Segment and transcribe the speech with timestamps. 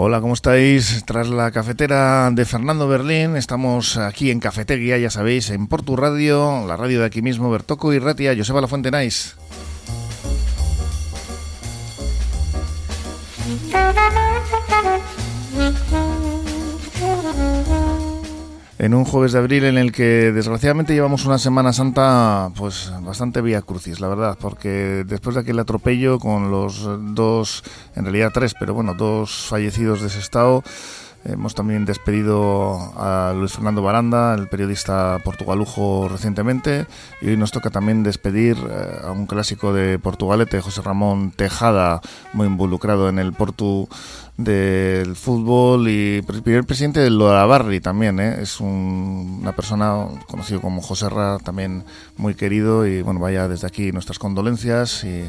[0.00, 1.02] Hola, ¿cómo estáis?
[1.06, 6.64] Tras la cafetera de Fernando Berlín, estamos aquí en Cafetería, ya sabéis, en Portu Radio,
[6.68, 9.30] la radio de aquí mismo, Bertoco y Ratia, Joseba La Fuente Nice.
[18.88, 23.42] En un jueves de abril en el que desgraciadamente llevamos una Semana Santa pues bastante
[23.42, 27.64] vía crucis, la verdad, porque después de aquel atropello con los dos,
[27.96, 30.64] en realidad tres, pero bueno, dos fallecidos de ese estado,
[31.24, 36.86] Hemos también despedido a Luis Fernando Baranda, el periodista portugalujo recientemente,
[37.20, 42.00] y hoy nos toca también despedir eh, a un clásico de Portugalete, José Ramón Tejada,
[42.32, 43.88] muy involucrado en el Portu
[44.38, 48.36] del fútbol y primer presidente del Lorabarri también, ¿eh?
[48.40, 51.84] es una persona conocido como José Ra, también
[52.16, 55.24] muy querido y bueno, vaya desde aquí nuestras condolencias y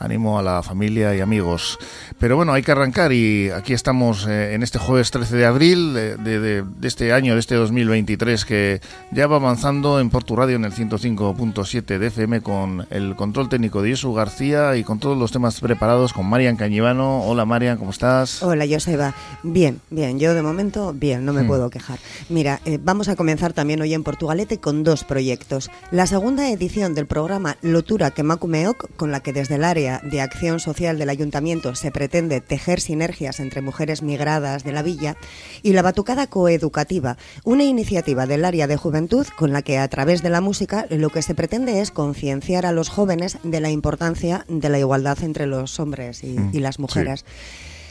[0.00, 1.78] Animo a la familia y amigos.
[2.18, 5.92] Pero bueno, hay que arrancar y aquí estamos eh, en este jueves 13 de abril
[5.92, 8.80] de, este año, de este 2023, que
[9.10, 13.82] ya va avanzando en Portu Radio en el 105.7 de FM con el control técnico
[13.82, 17.22] de Josu García y con todos los temas preparados con Marian Cañivano.
[17.22, 18.42] Hola Marian, ¿cómo estás?
[18.42, 19.14] Hola Joseba.
[19.42, 20.18] Bien, bien.
[20.18, 21.46] Yo de momento, bien, no me hmm.
[21.46, 21.98] puedo quejar.
[22.30, 25.70] Mira, eh, vamos a comenzar también hoy en Portugalete con dos proyectos.
[25.90, 30.60] La segunda edición del programa Lotura Kemakumeok, con la que desde el área de Acción
[30.60, 35.16] Social del Ayuntamiento se pretende tejer sinergias entre mujeres migradas de la villa,
[35.62, 40.22] y la Batucada Coeducativa, una iniciativa del área de juventud con la que a través
[40.22, 44.44] de la música lo que se pretende es concienciar a los jóvenes de la importancia
[44.48, 47.24] de la igualdad entre los hombres y, mm, las mujeres.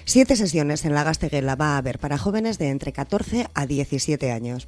[0.05, 4.31] Siete sesiones en la Gasteguela va a haber para jóvenes de entre 14 a 17
[4.31, 4.67] años.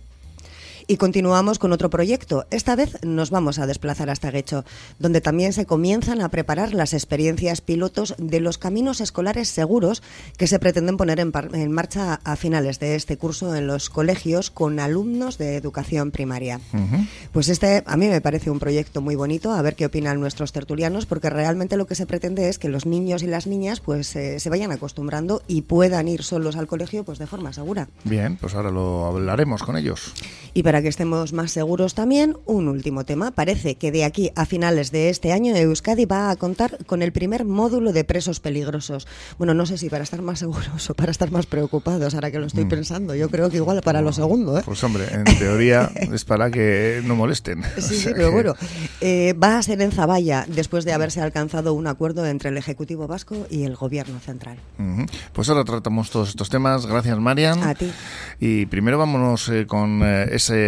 [0.87, 2.45] Y continuamos con otro proyecto.
[2.51, 4.65] Esta vez nos vamos a desplazar hasta Guecho,
[4.99, 10.01] donde también se comienzan a preparar las experiencias pilotos de los caminos escolares seguros
[10.37, 14.79] que se pretenden poner en, marcha a finales de este curso en los colegios con
[14.79, 16.59] alumnos de educación primaria.
[17.31, 20.51] Pues este a mí me parece un proyecto muy bonito, a ver qué opinan nuestros
[20.51, 24.15] tertulianos, porque realmente lo que se pretende es que los niños y las niñas pues
[24.15, 27.87] eh, se vayan acostumbrando y puedan ir solos al colegio pues de forma segura.
[28.03, 30.13] Bien, pues ahora lo hablaremos con ellos.
[30.53, 33.31] Y para que estemos más seguros también, un último tema.
[33.31, 37.11] Parece que de aquí a finales de este año Euskadi va a contar con el
[37.11, 39.05] primer módulo de presos peligrosos.
[39.37, 42.39] Bueno, no sé si para estar más seguros o para estar más preocupados, ahora que
[42.39, 42.69] lo estoy mm.
[42.69, 43.15] pensando.
[43.15, 44.57] Yo creo que igual para lo segundo.
[44.57, 44.61] ¿eh?
[44.63, 47.63] Pues hombre, en teoría es para que no molesten.
[47.77, 48.55] Sí, sí pero bueno,
[49.01, 53.07] eh, va a ser en Zaballa después de haberse alcanzado un acuerdo entre el Ejecutivo
[53.07, 54.57] Vasco y el Gobierno Central.
[55.33, 56.85] Pues ahora tratamos todos estos temas.
[56.85, 57.61] Gracias, Marian.
[57.61, 57.91] A ti.
[58.39, 60.60] Y primero vámonos eh, con ese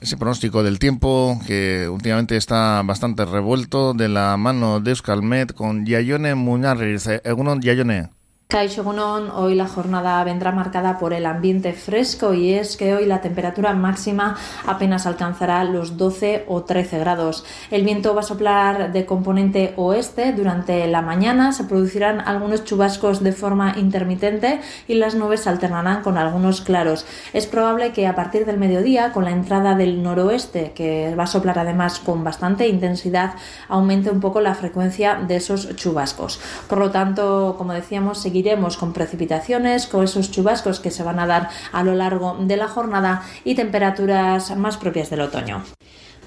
[0.00, 5.86] ese pronóstico del tiempo que últimamente está bastante revuelto de la mano de Euskalmet con
[5.86, 7.06] Yayone Muñarriz.
[7.24, 8.15] Egunon Yayone.
[8.48, 13.20] Kaishogunon, hoy la jornada vendrá marcada por el ambiente fresco y es que hoy la
[13.20, 17.44] temperatura máxima apenas alcanzará los 12 o 13 grados.
[17.72, 23.20] El viento va a soplar de componente oeste durante la mañana, se producirán algunos chubascos
[23.20, 27.04] de forma intermitente y las nubes se alternarán con algunos claros.
[27.32, 31.26] Es probable que a partir del mediodía, con la entrada del noroeste, que va a
[31.26, 33.34] soplar además con bastante intensidad,
[33.68, 36.38] aumente un poco la frecuencia de esos chubascos.
[36.68, 41.26] Por lo tanto, como decíamos, seguiremos con precipitaciones, con esos chubascos que se van a
[41.26, 45.64] dar a lo largo de la jornada y temperaturas más propias del otoño.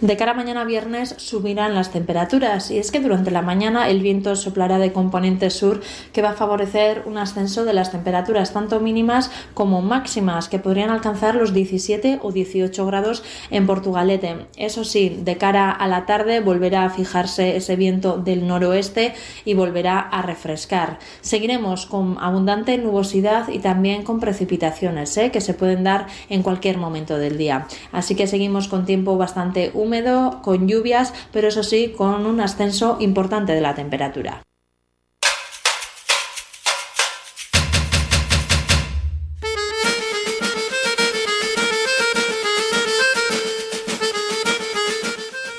[0.01, 4.01] De cara a mañana viernes subirán las temperaturas y es que durante la mañana el
[4.01, 5.81] viento soplará de componente sur
[6.13, 10.89] que va a favorecer un ascenso de las temperaturas tanto mínimas como máximas que podrían
[10.89, 14.45] alcanzar los 17 o 18 grados en Portugalete.
[14.55, 19.53] Eso sí, de cara a la tarde volverá a fijarse ese viento del noroeste y
[19.53, 20.99] volverá a refrescar.
[21.19, 25.29] Seguiremos con abundante nubosidad y también con precipitaciones ¿eh?
[25.29, 27.67] que se pueden dar en cualquier momento del día.
[27.91, 32.39] Así que seguimos con tiempo bastante húmedo húmedo, con lluvias, pero eso sí, con un
[32.41, 34.43] ascenso importante de la temperatura.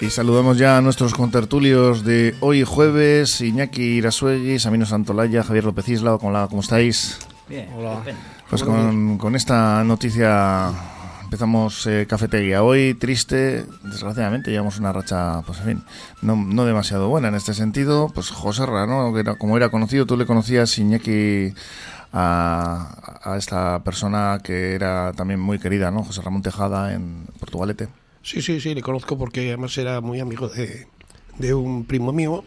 [0.01, 5.89] Y saludamos ya a nuestros contertulios de hoy jueves, Iñaki Irasuegui, Samino Santolaya, Javier López
[5.89, 7.19] Isla, ¿cómo estáis?
[7.49, 8.01] Bien, hola.
[8.49, 10.73] Pues con, con esta noticia
[11.31, 12.65] empezamos eh, cafetería.
[12.65, 15.83] Hoy triste, desgraciadamente, llevamos una racha, pues en fin,
[16.23, 18.11] no, no demasiado buena en este sentido.
[18.13, 19.15] Pues José ¿no?
[19.39, 21.55] como era conocido, tú le conocías, Iñaki,
[22.13, 26.03] a, a esta persona que era también muy querida, ¿no?
[26.03, 27.87] José Ramón Tejada en Portugalete.
[28.25, 30.89] Sí, sí, sí, le conozco porque además era muy amigo de,
[31.39, 32.43] de un primo mío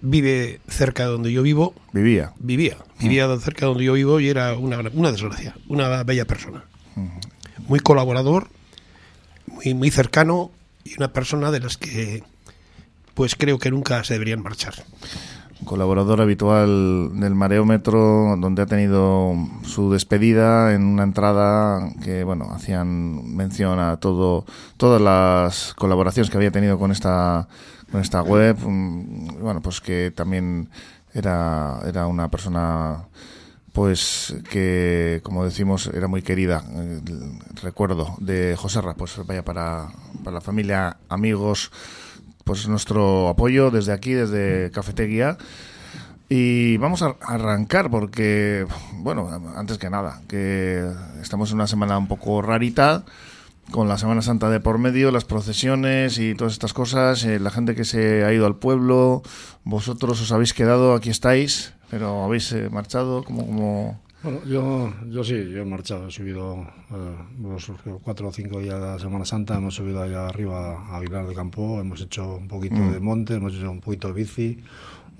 [0.00, 1.74] vive cerca de donde yo vivo.
[1.92, 2.34] Vivía.
[2.38, 2.76] Vivía.
[3.00, 6.64] Vivía cerca de donde yo vivo y era una, una desgracia, una bella persona.
[7.70, 8.48] Muy colaborador,
[9.46, 10.50] muy, muy cercano
[10.82, 12.24] y una persona de las que
[13.14, 14.74] pues creo que nunca se deberían marchar.
[15.64, 23.36] Colaborador habitual del Mareómetro, donde ha tenido su despedida en una entrada que, bueno, hacían
[23.36, 24.46] mención a todo,
[24.76, 27.46] todas las colaboraciones que había tenido con esta,
[27.92, 28.58] con esta web.
[28.66, 30.70] Mm, Bueno, pues que también
[31.14, 33.04] era, era una persona
[33.72, 37.00] pues que como decimos era muy querida Eh,
[37.62, 39.88] recuerdo de José Ra pues vaya para,
[40.24, 41.70] para la familia amigos
[42.44, 45.38] pues nuestro apoyo desde aquí desde Cafetería
[46.28, 50.90] y vamos a arrancar porque bueno antes que nada que
[51.20, 53.04] estamos en una semana un poco rarita
[53.70, 57.50] con la Semana Santa de por medio, las procesiones y todas estas cosas, eh, la
[57.50, 59.22] gente que se ha ido al pueblo,
[59.64, 64.00] vosotros os habéis quedado, aquí estáis, pero habéis eh, marchado, como, como...
[64.22, 66.60] Bueno, yo, yo sí, yo he marchado, he subido
[66.90, 67.72] eh, los
[68.02, 71.34] cuatro o cinco días de la Semana Santa, hemos subido allá arriba a Vilar de
[71.34, 72.92] Campo, hemos hecho un poquito Mm.
[72.92, 74.58] de monte, hemos hecho un poquito de bici,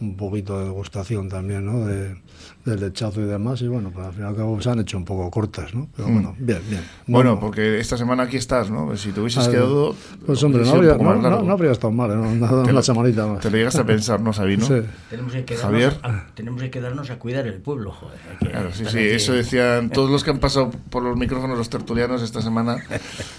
[0.00, 1.84] un poquito de degustación también, ¿no?
[1.86, 2.16] De,
[2.64, 4.96] del lechazo y demás, y bueno, pues al fin y al cabo se han hecho
[4.96, 5.88] un poco cortas, ¿no?
[5.94, 6.82] Pero bueno, bien, bien.
[7.06, 7.12] Mm.
[7.12, 8.96] Bueno, No, porque esta semana aquí estás, ¿no?
[8.96, 9.94] Si te hubieses Ah, quedado...
[10.26, 12.14] Pues hombre, no habría, no, no- no habría estado mal, ¿eh?
[12.14, 13.40] Una, Te una lo- semanita más.
[13.40, 14.64] Te lo llegaste a pensar, ¿no, Sabino?
[14.66, 14.74] Sí.
[15.10, 15.98] Tenemos que, quedarnos Javier.
[16.02, 18.18] A, tenemos que quedarnos a cuidar el pueblo, joder.
[18.40, 19.06] que Claro, sí, sí, aquí.
[19.08, 22.76] eso decían todos los que han pasado por los micrófonos, los tertulianos esta semana,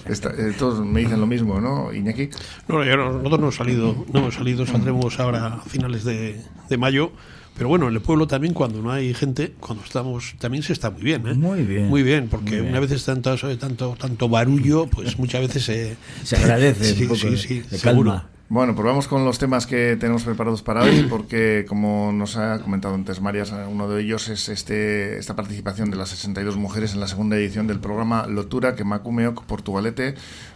[0.06, 2.30] esta- eh, todos me dicen lo mismo, ¿no, Iñaki?
[2.68, 6.42] No, yo no- nosotros no hemos salido, no hemos salido, saldremos ahora a finales de,
[6.70, 7.12] de mayo.
[7.56, 10.90] Pero bueno, en el pueblo también, cuando no hay gente, cuando estamos, también se está
[10.90, 11.34] muy bien, ¿eh?
[11.34, 11.88] Muy bien.
[11.90, 12.70] Muy bien, porque Muy bien.
[12.70, 17.10] una vez es tanto, tanto, tanto barullo, pues muchas veces se, Se agradece Sí, un
[17.10, 18.12] poco sí, sí, de seguro.
[18.12, 18.30] calma.
[18.52, 22.60] Bueno, pues vamos con los temas que tenemos preparados para hoy, porque como nos ha
[22.60, 27.00] comentado antes Marias, uno de ellos es este esta participación de las 62 mujeres en
[27.00, 30.16] la segunda edición del programa Lotura que Macumeoc Portugalete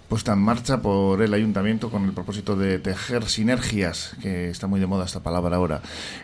[0.10, 4.82] puesta en marcha por el ayuntamiento con el propósito de tejer sinergias, que está muy
[4.82, 5.82] de moda esta palabra ahora,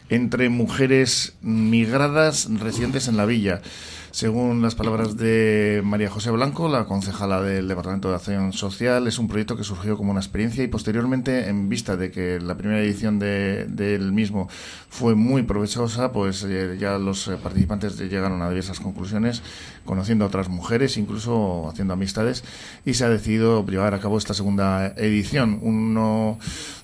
[0.09, 3.62] entre mujeres migradas residentes en la villa.
[4.11, 9.17] Según las palabras de María José Blanco, la concejala del Departamento de Acción Social, es
[9.17, 12.81] un proyecto que surgió como una experiencia y posteriormente, en vista de que la primera
[12.81, 14.49] edición de- del mismo
[14.89, 19.43] fue muy provechosa, pues eh, ya los eh, participantes llegaron a diversas conclusiones,
[19.85, 22.43] conociendo a otras mujeres, incluso haciendo amistades,
[22.85, 25.57] y se ha decidido llevar a cabo esta segunda edición.
[25.61, 26.37] Uno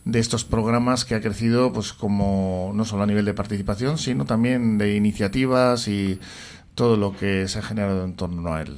[0.06, 4.24] de estos programas que ha crecido, pues como no solo a nivel de participación, sino
[4.24, 6.19] también de iniciativas y
[6.77, 8.77] todo lo que se ha generado en torno a él.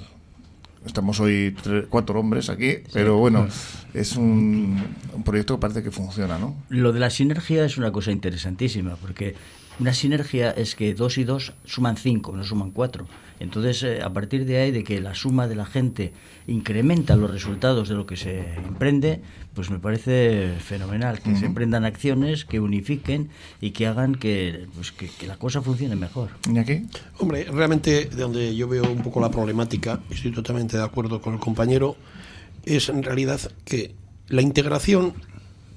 [0.85, 1.53] Estamos hoy
[1.89, 3.49] cuatro hombres aquí, pero bueno,
[3.93, 4.81] es un,
[5.13, 6.55] un proyecto que parece que funciona, ¿no?
[6.69, 9.35] Lo de la sinergia es una cosa interesantísima, porque
[9.79, 13.05] una sinergia es que dos y dos suman cinco, no suman cuatro.
[13.39, 16.11] Entonces, eh, a partir de ahí, de que la suma de la gente
[16.47, 19.21] incrementa los resultados de lo que se emprende,
[19.53, 23.29] pues me parece fenomenal que se emprendan acciones que unifiquen
[23.61, 26.29] y que hagan que, pues, que, que la cosa funcione mejor.
[26.47, 26.85] Iñaki.
[27.19, 31.33] Hombre, realmente de donde yo veo un poco la problemática, estoy totalmente de acuerdo con
[31.33, 31.95] el compañero,
[32.65, 33.95] es en realidad que
[34.27, 35.13] la integración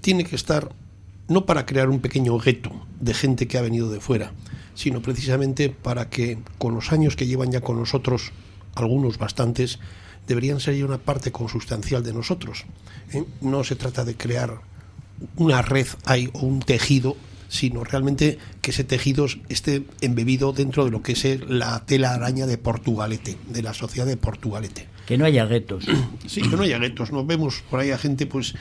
[0.01, 0.71] tiene que estar
[1.29, 4.33] no para crear un pequeño gueto de gente que ha venido de fuera,
[4.75, 8.33] sino precisamente para que con los años que llevan ya con nosotros,
[8.75, 9.79] algunos bastantes,
[10.27, 12.65] deberían ser ya una parte consustancial de nosotros.
[13.13, 13.25] ¿eh?
[13.41, 14.61] No se trata de crear
[15.37, 17.17] una red hay o un tejido,
[17.49, 22.47] sino realmente que ese tejido esté embebido dentro de lo que es la tela araña
[22.47, 24.89] de Portugalete, de la sociedad de Portugalete.
[25.07, 25.85] Que no haya guetos.
[26.27, 28.55] Sí, que no haya guetos, no vemos por ahí a gente pues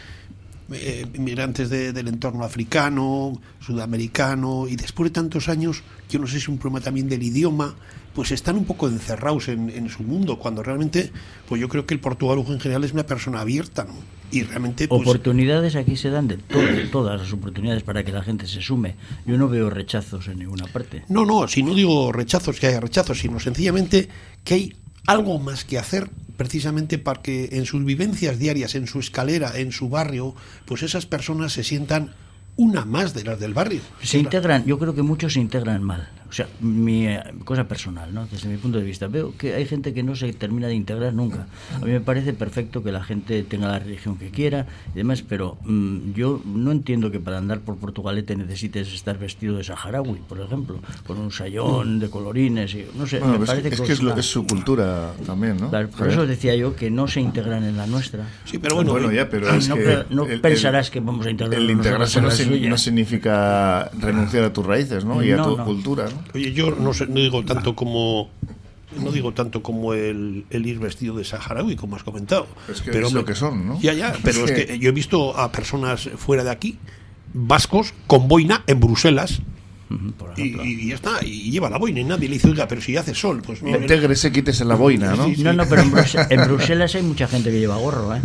[0.74, 6.34] eh, inmigrantes de- del entorno africano, sudamericano, y después de tantos años, yo no sé
[6.34, 7.76] si es un problema también del idioma,
[8.14, 11.12] pues están un poco encerrados en, en su mundo, cuando realmente,
[11.48, 13.94] pues yo creo que el portugalujo en general es una persona abierta, ¿no?
[14.34, 18.24] Y realmente, pues, Oportunidades aquí se dan de todo, todas las oportunidades para que la
[18.24, 18.96] gente se sume.
[19.26, 21.04] Yo no veo rechazos en ninguna parte.
[21.10, 24.08] No, no, si no digo rechazos, que haya rechazos, sino sencillamente
[24.46, 24.76] que hay
[25.08, 26.10] algo más que hacer
[26.42, 30.34] precisamente para que en sus vivencias diarias, en su escalera, en su barrio,
[30.66, 32.16] pues esas personas se sientan
[32.56, 33.82] una más de las del barrio.
[34.02, 36.10] Se integran, yo creo que muchos se integran mal.
[36.32, 38.26] O sea, mi eh, cosa personal, ¿no?
[38.26, 41.14] desde mi punto de vista, veo que hay gente que no se termina de integrar
[41.14, 41.46] nunca.
[41.76, 45.24] A mí me parece perfecto que la gente tenga la religión que quiera y demás,
[45.28, 50.20] pero mm, yo no entiendo que para andar por Portugalete necesites estar vestido de saharaui,
[50.30, 53.82] por ejemplo, con un sayón de colorines, y, no sé, me Bueno, es, parece es
[53.82, 55.70] que es, lo- es su cultura también, ¿no?
[55.70, 58.26] Claro, por eso decía yo que no se integran en la nuestra.
[58.46, 60.90] Sí, pero bueno, Bueno, eh, ya, pero Ah, es no, que no el- el- pensarás
[60.90, 62.30] que vamos a integrar El integrarse no,
[62.70, 65.22] no significa renunciar a tus raíces, ¿no?
[65.24, 65.66] Y a No, tu no.
[65.66, 66.21] cultura, ¿no?
[66.34, 68.30] Oye, yo no, sé, no digo tanto como
[69.00, 72.48] no digo tanto como el, el ir vestido de saharaui, como has comentado.
[72.70, 73.80] Es que pero es lo que son, ¿no?
[73.82, 76.78] Ya, ya, pero Es es que- que yo he visto a personas fuera de aquí,
[77.34, 79.42] vascos, con boina en Bruselas.
[80.18, 82.96] Por Y, ya está, y lleva la boina y nadie le dice, oiga, pero si
[82.96, 83.76] hace sol, pues no.
[83.78, 85.26] Intégrese, quítese la boina, ¿no?
[85.26, 85.44] Sí, sí.
[85.44, 85.92] No, no, pero en,
[86.30, 88.22] en Bruselas hay mucha gente que lleva gorro, ¿eh?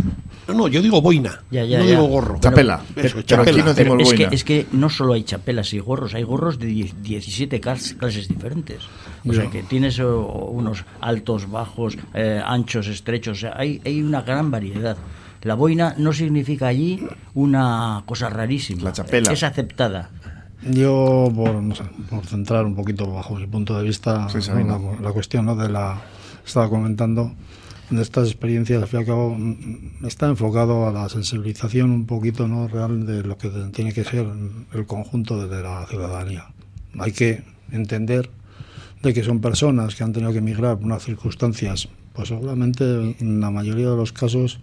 [0.48, 1.90] No, no, yo digo boina, Ya, ya, no ya.
[1.92, 2.38] digo gorro.
[2.40, 2.80] Chapela.
[2.94, 3.50] Eso, Pero chapela.
[3.50, 6.58] aquí no Pero es que, es que no solo hay chapelas y gorros, hay gorros
[6.58, 8.82] de die- 17 clas- clases diferentes.
[9.28, 14.00] O sea, que tienes oh, unos altos, bajos, eh, anchos, estrechos, o sea, hay, hay
[14.02, 14.96] una gran variedad.
[15.42, 18.84] La boina no significa allí una cosa rarísima.
[18.84, 19.32] La chapela.
[19.32, 20.10] Es aceptada.
[20.62, 24.42] Yo, por, no sé, por centrar un poquito bajo mi punto de vista Sí, ¿no?
[24.42, 24.78] Sabino.
[25.00, 25.54] la, la cuestión ¿no?
[25.54, 26.00] de la.
[26.44, 27.32] Estaba comentando
[27.90, 32.06] de estas experiencias, al fin y al cabo, mm, está enfocado a la sensibilización un
[32.06, 34.26] poquito no real de lo que tiene que ser
[34.72, 36.46] el conjunto de la ciudadanía.
[36.98, 38.30] Hay que entender
[39.02, 42.84] de que son personas que han tenido que emigrar por unas circunstancias, pues seguramente
[43.20, 44.58] en la mayoría de los casos,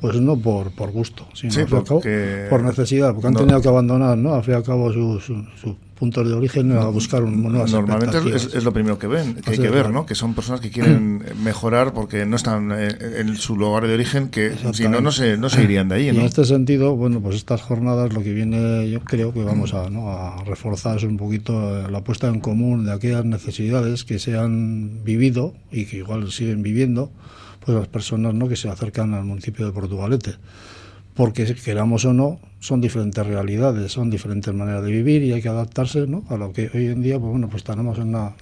[0.00, 3.12] pues no por, por gusto, sino Sí, al fin y al cabo, porque- por necesidad,
[3.12, 4.34] porque han no- tenido que abandonar, ¿no?
[4.34, 8.18] Al fin y al cabo, su, sus puntos de origen a buscar un, nuevas Normalmente
[8.36, 9.92] es, es- lo primero que ven, que hay Así que es, ver, claro.
[9.92, 10.06] ¿no?
[10.06, 12.88] Que son personas que quieren mejorar porque no están eh,
[13.20, 16.04] en su lugar de origen, que si no, no se, no se irían de ahí,
[16.06, 16.22] Y en ¿no?
[16.22, 20.10] este sentido, bueno, pues estas jornadas lo que viene, yo creo que vamos a, ¿no?
[20.10, 21.52] a reforzar es un poquito
[21.86, 26.30] eh, la puesta en común de aquellas necesidades que se han vivido y que igual
[26.30, 27.10] siguen viviendo,
[27.64, 28.48] pues las personas ¿no?
[28.48, 30.34] que se acercan al municipio de Portugalete.
[31.14, 35.48] Porque queramos o no, son diferentes realidades, son diferentes maneras de vivir y hay que
[35.48, 36.24] adaptarse ¿no?
[36.28, 38.34] a lo que hoy en día, pues bueno, pues tenemos en, una,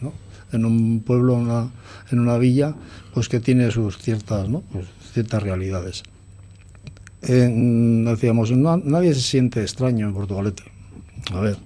[0.52, 1.70] en un pueblo, una,
[2.10, 2.74] en una villa,
[3.12, 4.62] pues que tiene sus ciertas, ¿no?
[4.72, 6.02] pues ciertas realidades.
[7.20, 10.64] Decíamos, na- nadie se siente extraño en Portugalete.
[11.32, 11.56] A ver,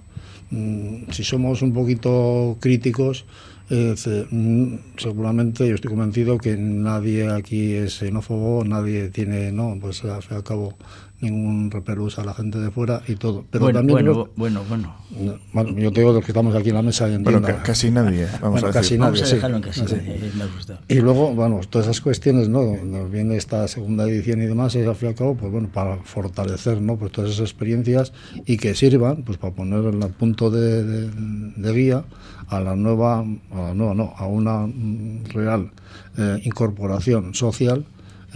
[0.51, 3.25] mm, si somos un poquito críticos,
[3.69, 3.95] eh,
[4.29, 10.23] mm, seguramente yo estoy convencido que nadie aquí es xenófobo, nadie tiene, no, pues al
[10.23, 10.77] fin al cabo
[11.19, 13.43] ningún repelús a la gente de fuera y todo.
[13.49, 14.95] Pero bueno, también bueno, bueno, bueno.
[15.19, 17.89] no, bueno, yo te digo los que estamos aquí en la mesa y Bueno, casi
[17.89, 18.99] nadie, vamos Bueno, a casi decir.
[18.99, 19.11] nadie.
[19.13, 19.35] Vamos a sí.
[19.35, 19.85] dejarlo en casi Sí.
[19.95, 20.79] nadie, eh, me ha gustado.
[20.87, 22.75] Y luego, bueno, todas esas cuestiones, ¿no?
[22.83, 25.69] Nos viene esta segunda edición y demás, y al fin y al cabo, pues bueno,
[25.73, 26.97] para fortalecer, ¿no?
[26.97, 28.13] Pues todas esas experiencias
[28.45, 31.09] y que sirvan, pues para poner en el punto de, de-
[31.55, 32.05] de guía
[32.49, 35.71] a la nueva, a la nueva, no, a una mm, real
[36.17, 37.85] eh, incorporación social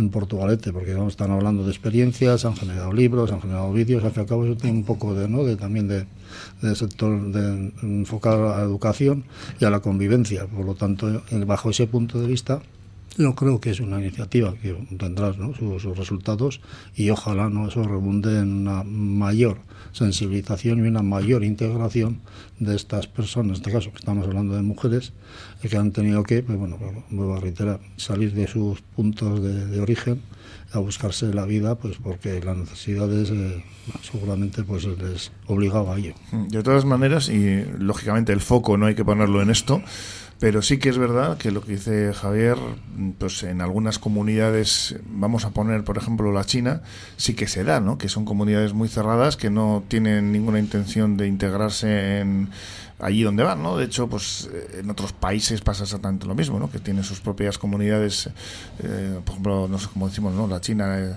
[0.01, 1.07] en Portugalete, porque ¿no?
[1.07, 4.45] están hablando de experiencias, han generado libros, han generado vídeos, al fin y al cabo
[4.45, 5.43] eso tiene un poco de, ¿no?
[5.43, 6.05] de también de
[6.75, 9.23] sector de enfocar a la educación
[9.59, 10.47] y a la convivencia.
[10.47, 12.61] Por lo tanto, eh, bajo ese punto de vista,
[13.17, 16.61] yo creo que es una iniciativa que tendrá sus, resultados
[16.95, 19.59] y ojalá no eso redunde en una mayor
[19.91, 22.21] sensibilización y una mayor integración
[22.59, 25.13] de estas personas, en este caso que estamos hablando de mujeres,
[25.61, 26.77] que han tenido que, pues bueno,
[27.09, 30.21] vuelvo a reiterar, salir de sus puntos de, de origen
[30.73, 33.63] a buscarse la vida, pues porque las necesidades eh,
[34.01, 36.13] seguramente pues les obligaba a ello.
[36.31, 39.81] De todas maneras, y lógicamente el foco no hay que ponerlo en esto,
[40.41, 42.57] pero sí que es verdad que lo que dice Javier,
[43.19, 46.81] pues en algunas comunidades, vamos a poner por ejemplo la China,
[47.15, 47.99] sí que se da, ¿no?
[47.99, 52.49] Que son comunidades muy cerradas que no tienen ninguna intención de integrarse en
[53.01, 53.77] allí donde van, ¿no?
[53.77, 56.69] De hecho, pues eh, en otros países pasa exactamente lo mismo, ¿no?
[56.69, 58.29] Que tienen sus propias comunidades,
[58.79, 60.47] eh, por ejemplo, no sé cómo decimos, ¿no?
[60.47, 61.15] La China, eh,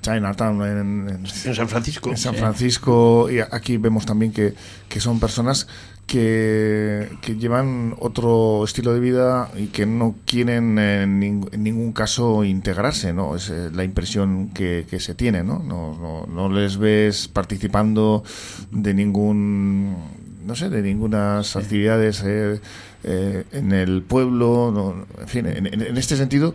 [0.00, 2.10] Chinatown en, en- En San Francisco.
[2.10, 4.54] en San Francisco y aquí vemos también que,
[4.88, 5.66] que son personas
[6.06, 11.92] que, que llevan otro estilo de vida y que no quieren en, ning- en ningún
[11.92, 13.34] caso integrarse, ¿no?
[13.36, 15.58] Es eh, la impresión que, que se tiene, ¿no?
[15.60, 18.24] No, no, no les ves participando
[18.70, 19.96] de ningún,
[20.44, 22.60] no sé, de ningunas actividades eh,
[23.04, 26.54] eh, en el pueblo, no, en fin, en, en- este sentido,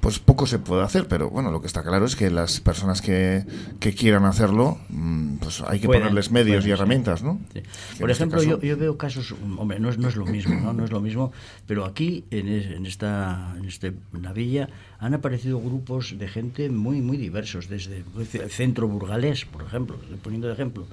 [0.00, 3.02] pues poco se puede hacer, pero bueno, lo que está claro es que las personas
[3.02, 3.44] que,
[3.80, 7.40] que quieran hacerlo, mm, pues hay que Pueden, ponerles medios pueden, y herramientas, ¿no?
[7.52, 7.62] Sí.
[7.98, 10.54] Por este ejemplo, caso- yo, yo veo casos, hombre, no es, no es lo mismo,
[10.60, 10.72] ¿no?
[10.72, 11.32] No es lo mismo,
[11.66, 14.68] pero aquí, en, es- en esta en este, en la villa,
[15.00, 20.46] han aparecido grupos de gente muy, muy diversos, desde el centro burgalés, por ejemplo, poniendo
[20.48, 20.86] de ejemplo,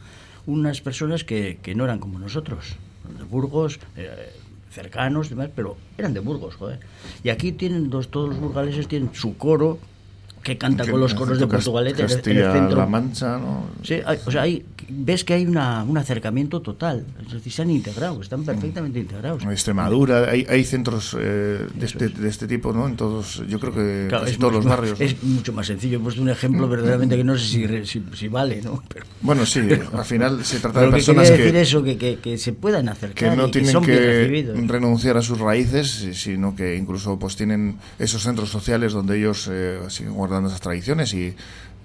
[0.47, 2.75] unas personas que, que no eran como nosotros,
[3.17, 4.31] de Burgos, eh,
[4.71, 6.79] cercanos, demás, pero eran de Burgos, joder.
[7.23, 9.79] Y aquí tienen dos, todos los burgaleses tienen su coro,
[10.45, 12.77] que canta con los coros de Portugalete en el centro.
[12.77, 13.65] La Mancha, ¿no?
[13.81, 17.03] Sí, o sea, hay, ves que hay una, un acercamiento total.
[17.25, 18.45] Es decir, se han integrado, están mm.
[18.45, 19.41] perfectamente integrados.
[19.41, 22.87] En Extremadura, hay, hay centros eh, de, este, de, este, tipo, ¿no?
[22.87, 25.01] En todos, yo creo que en todos los barrios.
[25.01, 25.97] Es mucho más sencillo.
[25.97, 27.45] He puesto un ejemplo verdaderamente que no sé
[27.87, 28.83] si, si, vale, ¿no?
[28.93, 29.61] Pero, bueno, sí,
[29.93, 33.31] al final se trata de personas que, decir eso, que, que, que, se puedan acercar.
[33.31, 38.49] Que no tienen que, renunciar a sus raíces, sino que incluso pues tienen esos centros
[38.49, 41.35] sociales donde ellos eh, siguen guardando esas tradiciones y,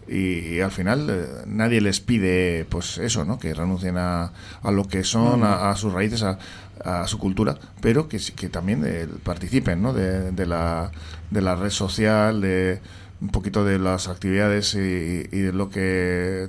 [0.09, 3.39] y, al final eh, nadie les pide pues eso, ¿no?
[3.39, 6.39] Que renuncien a, a lo que son, a, sus raíces, a,
[6.85, 9.93] a, su cultura, pero que, que también eh, participen, ¿no?
[9.93, 10.91] De, de, la,
[11.31, 12.81] de la red social, de
[13.21, 16.49] un poquito de las actividades y, y, de lo que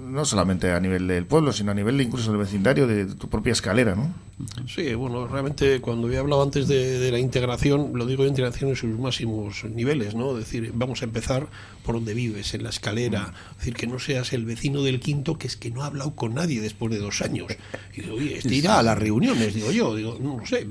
[0.00, 3.52] no solamente a nivel del pueblo sino a nivel incluso del vecindario de tu propia
[3.52, 4.12] escalera ¿no?
[4.66, 8.76] Sí, bueno, realmente cuando he hablado antes de, la integración, lo digo de integración en
[8.76, 10.32] sus máximos niveles, ¿no?
[10.32, 11.48] Es decir, vamos a empezar
[11.84, 15.38] por donde vives, en la escalera, es decir, que no seas el vecino del quinto
[15.38, 17.46] que es que no ha hablado con nadie después de dos años.
[17.96, 20.68] Y digo, oye, este irá a las reuniones, digo yo, digo, no sé,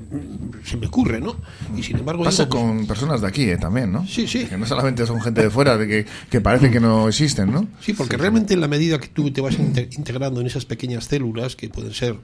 [0.64, 1.36] se me ocurre, ¿no?
[1.76, 2.24] Y sin embargo...
[2.24, 3.58] Pasa con personas de aquí, ¿eh?
[3.58, 4.06] también, ¿no?
[4.06, 4.46] Sí, sí.
[4.46, 7.66] Que no solamente son gente de fuera, de que, que parece que no existen, ¿no?
[7.80, 11.56] Sí, porque realmente en la medida que tú te vas integrando en esas pequeñas células,
[11.56, 12.16] que pueden ser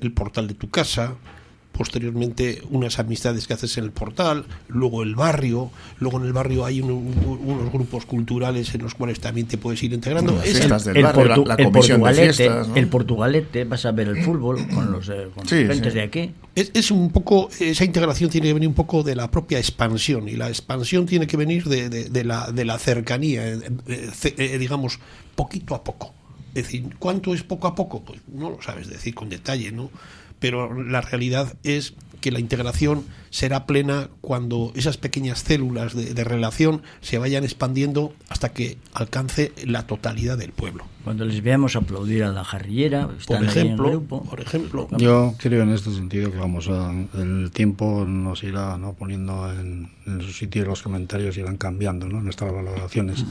[0.00, 1.14] el portal de tu casa,
[1.72, 6.64] posteriormente unas amistades que haces en el portal, luego el barrio, luego en el barrio
[6.64, 10.40] hay unos grupos culturales en los cuales también te puedes ir integrando.
[10.42, 14.92] el, del barrio, la, comisión de fiestas, El portugalete, vas a ver el fútbol con
[14.92, 16.32] los, eh, de aquí.
[16.54, 20.28] Es, es, un poco, esa integración tiene que venir un poco de la propia expansión
[20.28, 24.98] y la expansión tiene que venir de, de, la, de la cercanía, eh, eh, digamos,
[25.34, 26.12] poquito a poco.
[26.54, 28.02] Es decir, ¿cuánto es poco a poco?
[28.02, 29.90] Pues no lo sabes decir con detalle, ¿no?
[30.42, 36.82] Pero la realidad es que la integración será plena cuando esas pequeñas células de, relación
[37.00, 40.84] se vayan expandiendo hasta que alcance la totalidad del pueblo.
[41.04, 44.88] Cuando les veamos aplaudir a la jarrillera, por ejemplo, por ejemplo.
[44.98, 48.92] Yo creo en este sentido que vamos a, el tiempo nos irá ¿no?
[48.92, 49.90] poniendo en,
[50.20, 52.20] su sitio y los comentarios irán cambiando ¿no?
[52.20, 53.24] nuestras valoraciones.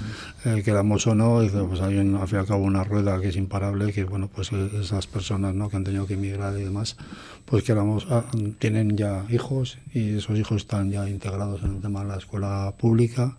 [0.45, 3.29] Eh, queramos o no, pues hay un, al fin y al cabo una rueda que
[3.29, 5.69] es imparable, que bueno, pues eh, esas personas ¿no?
[5.69, 6.97] que han tenido que emigrar y demás,
[7.45, 8.25] pues queramos, ah,
[8.59, 12.73] tienen ya hijos y esos hijos están ya integrados en el tema de la escuela
[12.77, 13.37] pública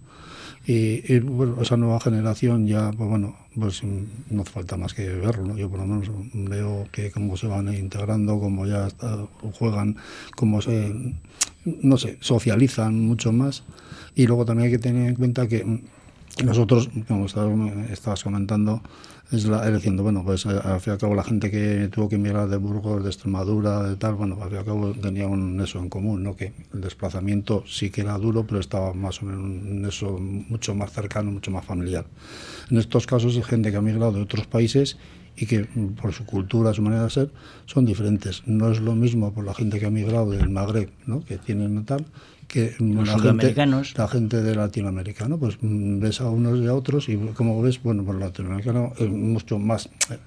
[0.65, 5.57] y, bueno, esa nueva generación ya, pues bueno, pues no hace falta más que verlo,
[5.57, 8.89] Yo por lo menos veo que cómo se van integrando, cómo ya
[9.59, 9.97] juegan,
[10.37, 10.95] cómo se,
[11.65, 13.65] no sé, socializan mucho más.
[14.15, 15.81] Y luego también hay que tener en cuenta que
[16.45, 18.83] nosotros, como estabas comentando,
[19.33, 22.17] es, la, bueno, pues eh, al fin y al cabo la gente que tuvo que
[22.17, 25.61] emigrar de Burgos, de Extremadura, de tal, bueno, al fin y al cabo tenía un
[25.61, 26.37] eso en común, ¿no?
[26.37, 30.75] Que el desplazamiento sí que era duro, pero estaba más o menos un eso mucho
[30.75, 32.05] más cercano, mucho más familiar.
[32.71, 34.99] En estos casos es gente que ha migrado de otros países
[35.37, 35.67] y que
[36.01, 37.31] por su cultura, su manera de ser,
[37.67, 38.43] son diferentes.
[38.47, 41.25] No es lo mismo por la gente que ha migrado del Magreb, ¿no?
[41.25, 42.05] que tienen tal,
[42.47, 43.55] que la gente,
[43.97, 47.83] la gente de latinoamericano, pues mm, ves a unos y a otros y como ves,
[47.83, 49.87] bueno, por latinoamericano es mucho más...
[50.11, 50.19] Eh,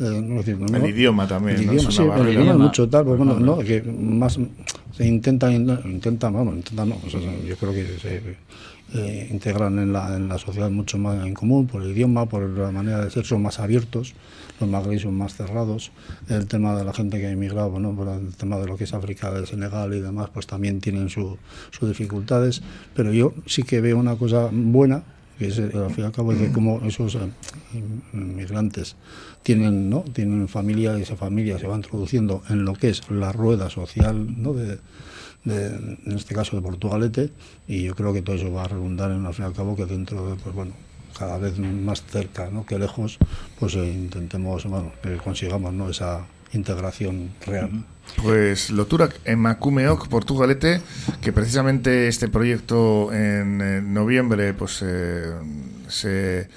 [0.00, 3.82] eh, el idioma también, el idioma, sí, el idioma mucho tal, pues, bueno, no, que
[3.82, 4.38] más
[4.92, 6.96] se intenta, intenta, vamos, intenta no,
[7.46, 8.22] yo creo que se
[8.94, 12.48] eh, integran en la, en la sociedad mucho más en común por el idioma, por
[12.48, 14.14] la manera de ser, son más abiertos,
[14.60, 15.92] los magrebíes son más cerrados,
[16.28, 18.84] el tema de la gente que ha emigrado, bueno, por el tema de lo que
[18.84, 21.36] es África, del Senegal y demás, pues también tienen sus
[21.82, 22.62] dificultades,
[22.94, 25.02] pero yo sí que veo una cosa buena,
[25.38, 27.18] que es al fin y al cabo de cómo esos eh,
[28.12, 28.96] inmigrantes
[29.42, 30.00] tienen, ¿no?
[30.00, 34.42] tienen familia y esa familia se va introduciendo en lo que es la rueda social
[34.42, 34.54] ¿no?
[34.54, 34.78] de,
[35.48, 37.30] en este caso de Portugalete,
[37.66, 39.76] y yo creo que todo eso va a redundar en al fin y al cabo
[39.76, 40.72] que dentro de, pues bueno,
[41.18, 42.64] cada vez más cerca ¿no?
[42.64, 43.18] que lejos,
[43.58, 45.90] pues eh, intentemos, bueno, que consigamos ¿no?
[45.90, 47.84] esa integración real.
[48.22, 50.80] Pues Lotura en Macumeoc, Portugalete,
[51.20, 55.34] que precisamente este proyecto en, noviembre pues eh,
[55.88, 56.48] se,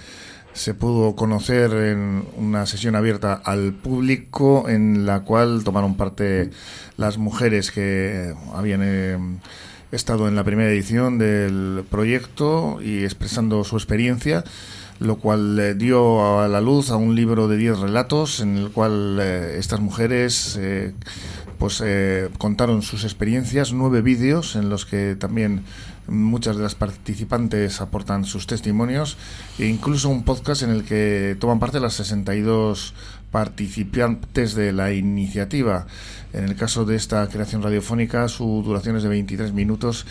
[0.54, 6.52] se, pudo conocer en una sesión abierta al público en la cual tomaron parte
[6.98, 9.18] las mujeres que habían eh,
[9.92, 14.44] estado en la primera edición del proyecto y expresando su experiencia
[15.00, 19.18] lo cual dio a la luz a un libro de 10 relatos en el cual
[19.20, 20.94] eh, estas mujeres eh,
[21.58, 21.84] pues
[22.40, 25.64] contaron sus experiencias, nueve vídeos en los que también
[26.12, 29.18] muchas de las participantes aportan sus testimonios
[29.58, 32.94] e incluso un podcast en el que toman parte las 62
[33.32, 35.88] participantes de la iniciativa.
[36.34, 40.06] En el caso de esta creación radiofónica, su duración es de 23 minutos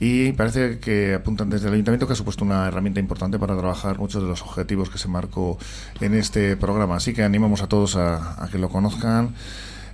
[0.00, 3.98] y parece que apuntan desde el ayuntamiento que ha supuesto una herramienta importante para trabajar
[3.98, 5.56] muchos de los objetivos que se marcó
[6.00, 6.96] en este programa.
[6.96, 9.34] Así que animamos a todos a, que lo conozcan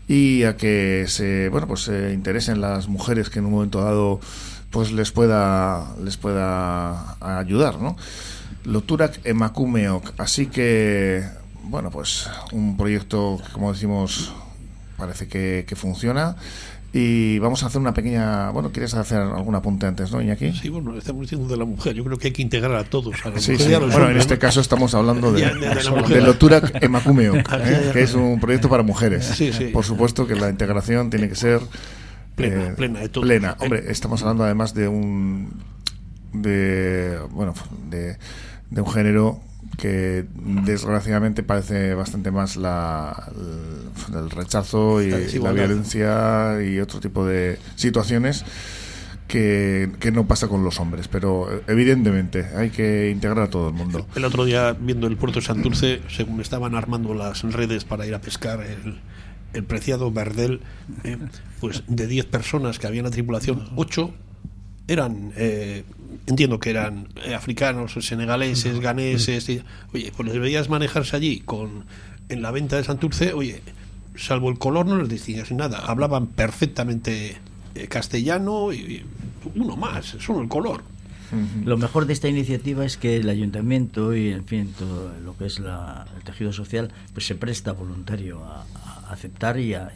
[0.08, 4.20] y a que se bueno pues se interesen las mujeres que en un momento dado
[4.70, 7.96] pues les pueda les pueda ayudar, ¿no?
[8.64, 10.12] Loturak Emakumeok.
[10.18, 11.24] Así que
[11.64, 14.32] bueno, pues un proyecto que como decimos
[14.96, 16.36] parece que, que funciona
[16.92, 18.50] y vamos a hacer una pequeña.
[18.50, 20.52] Bueno, ¿quieres hacer algún apunte antes, no, Iñaki?
[20.52, 21.94] Sí, bueno, estamos diciendo de la mujer.
[21.94, 23.14] Yo creo que hay que integrar a todos.
[23.24, 23.70] A sí, sí.
[23.74, 27.90] bueno, en este caso estamos hablando de, de, de, Lotura Emacumeo, ¿eh?
[27.92, 29.24] que es un proyecto para mujeres.
[29.24, 29.66] Sí, sí.
[29.66, 31.60] Por supuesto que la integración tiene que ser.
[32.48, 33.24] Plena, eh, plena de todo.
[33.24, 33.56] Plena.
[33.60, 35.62] Hombre, estamos hablando además de un.
[36.32, 37.18] de.
[37.30, 37.54] bueno,
[37.88, 38.16] de,
[38.70, 39.40] de un género
[39.76, 40.26] que
[40.64, 43.30] desgraciadamente parece bastante más la,
[44.12, 48.44] el, rechazo y la, violencia y otro tipo de situaciones
[49.26, 54.06] que, no pasa con los hombres, pero evidentemente hay que integrar a todo el mundo.
[54.14, 58.14] El otro día, viendo el puerto de Santurce, según estaban armando las redes para ir
[58.14, 58.98] a pescar el,
[59.52, 60.60] el preciado Verdel,
[61.04, 61.18] eh,
[61.60, 64.12] pues de 10 personas que había en la tripulación, 8
[64.88, 65.84] eran eh,
[66.26, 69.62] entiendo que eran eh, africanos, senegaleses, ganeses.
[69.92, 71.84] oye, pues les veías manejarse allí con
[72.28, 73.62] en la venta de Santurce, oye,
[74.16, 75.78] salvo el color no les distinguías nada.
[75.78, 77.36] Hablaban perfectamente
[77.74, 79.04] eh, castellano y,
[79.56, 80.82] uno más, solo el color.
[81.64, 85.46] Lo mejor de esta iniciativa es que el ayuntamiento y, en fin, todo lo que
[85.46, 88.64] es la, el tejido social, pues se presta voluntario a,
[89.10, 89.90] aceptar y a,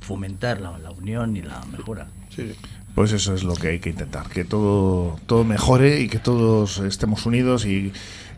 [0.00, 2.06] fomentar la, la, unión y la mejora.
[2.28, 2.54] Sí.
[2.94, 6.78] Pues eso es lo que hay que intentar, que todo, todo mejore y que todos
[6.78, 7.92] estemos unidos y,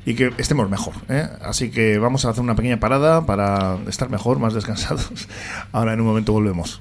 [0.04, 0.94] y que estemos mejor.
[1.08, 1.28] ¿eh?
[1.42, 5.28] Así que vamos a hacer una pequeña parada para estar mejor, más descansados.
[5.72, 6.80] Ahora en un momento volvemos.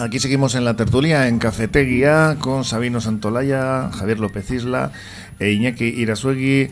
[0.00, 4.92] Aquí seguimos en la tertulia en Cafetería con Sabino Santolaya, Javier López Isla
[5.40, 6.70] e Iñaki Irasuegui.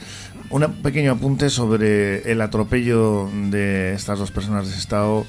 [0.50, 5.26] Un pequeño apunte sobre el atropello de estas dos personas de Estado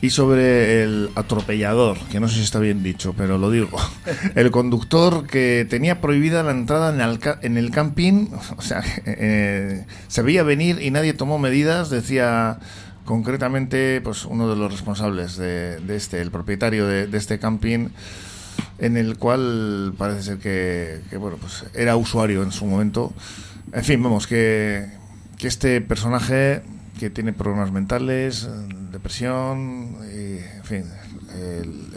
[0.00, 3.78] y sobre el atropellador, que no sé si está bien dicho, pero lo digo.
[4.34, 9.84] El conductor que tenía prohibida la entrada en el, en el camping, o sea, eh,
[10.08, 12.58] se veía venir y nadie tomó medidas, decía
[13.04, 17.88] concretamente pues uno de los responsables de, este, el propietario de, este camping,
[18.78, 23.12] en el cual parece ser que, bueno pues era usuario en su momento.
[23.72, 24.86] En fin, vamos, que,
[25.38, 26.62] que este personaje
[26.98, 28.48] que tiene problemas mentales,
[28.92, 30.84] depresión, y, en fin,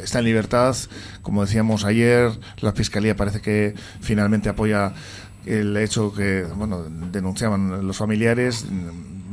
[0.02, 0.76] está en libertad.
[1.22, 4.94] Como decíamos ayer, la Fiscalía parece que finalmente apoya
[5.46, 8.66] el hecho que bueno denunciaban los familiares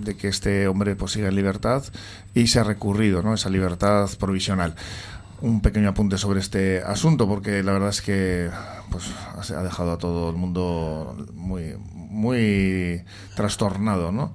[0.05, 1.83] de que este hombre pues, siga en libertad
[2.35, 3.35] y se ha recurrido ¿no?
[3.35, 4.75] esa libertad provisional.
[5.41, 8.51] Un pequeño apunte sobre este asunto porque la verdad es que
[8.91, 9.11] pues,
[9.51, 13.03] ha dejado a todo el mundo muy, muy
[13.35, 14.33] trastornado, ¿no?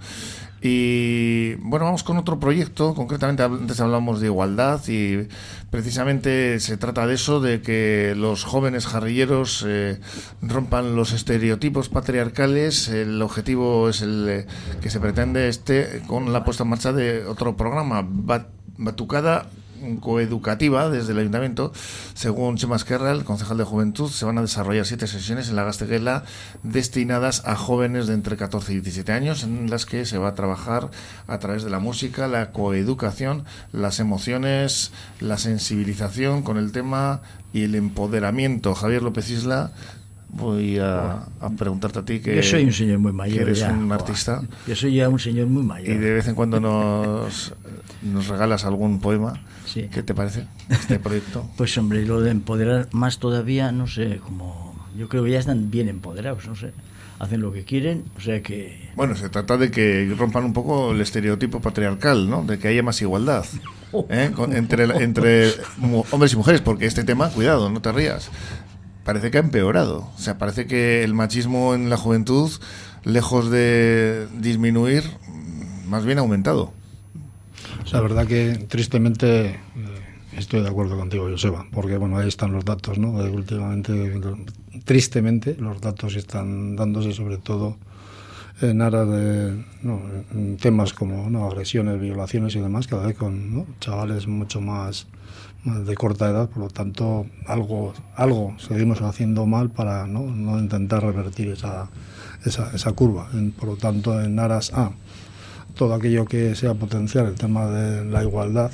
[0.62, 5.28] Y bueno, vamos con otro proyecto, concretamente antes hablamos de igualdad y
[5.72, 10.02] precisamente se trata de eso, de que los jóvenes jarrilleros eh,
[10.42, 12.90] rompan los estereotipos patriarcales.
[12.90, 14.48] El objetivo es el eh,
[14.82, 18.08] que se pretende este con la puesta en marcha de otro programa,
[18.78, 19.48] Batucada
[20.00, 21.72] coeducativa desde el ayuntamiento.
[22.14, 25.64] Según Chema Esquerra, el concejal de Juventud, se van a desarrollar siete sesiones en la
[25.64, 26.24] Gasteguela
[26.64, 30.36] destinadas a jóvenes de entre 14 y 17 años, en las que se va a
[30.36, 30.90] trabajar
[31.28, 37.22] a través de la música, la coeducación, las emociones, la sensibilización con el tema
[37.54, 38.76] y el empoderamiento.
[38.76, 39.72] Javier López Isla
[40.30, 44.42] voy a, preguntarte a ti que yo soy un señor muy mayor eres un artista.
[44.68, 45.90] Yo soy ya un señor muy mayor.
[45.90, 47.54] y de vez en cuando nos,
[48.02, 49.42] nos regalas algún poema
[49.74, 51.48] ¿Qué te parece este proyecto?
[51.58, 55.70] Pues hombre, lo de empoderar más todavía, no sé, como yo creo que ya están
[55.70, 56.72] bien empoderados, no sé,
[57.20, 58.90] hacen lo que quieren, o sea que...
[58.96, 62.44] Bueno, se trata de que rompan un poco el estereotipo patriarcal, ¿no?
[62.44, 63.46] De que haya más igualdad
[64.10, 64.32] ¿eh?
[64.54, 65.52] entre, entre
[66.12, 68.32] hombres y mujeres, porque este tema, cuidado, no te rías,
[69.10, 72.52] parece que ha empeorado, o sea, parece que el machismo en la juventud,
[73.04, 75.04] lejos de disminuir,
[75.88, 76.72] más bien ha aumentado.
[77.92, 79.58] La verdad que tristemente eh,
[80.38, 83.14] estoy de acuerdo contigo, Joseba, porque bueno, ahí están los datos, ¿no?
[83.14, 84.22] últimamente,
[84.86, 87.78] tristemente, los datos están dándose sobre todo
[88.62, 89.64] en aras de
[90.60, 95.08] temas como agresiones, violaciones y demás, cada vez con chavales mucho más,
[95.64, 101.50] de corta edad, por lo tanto algo, algo seguimos haciendo mal para no, intentar revertir
[101.50, 101.90] esa,
[102.46, 103.30] esa, curva.
[103.58, 104.92] por lo tanto, en aras a
[105.76, 108.72] todo aquello que sea potencial el tema de la igualdad,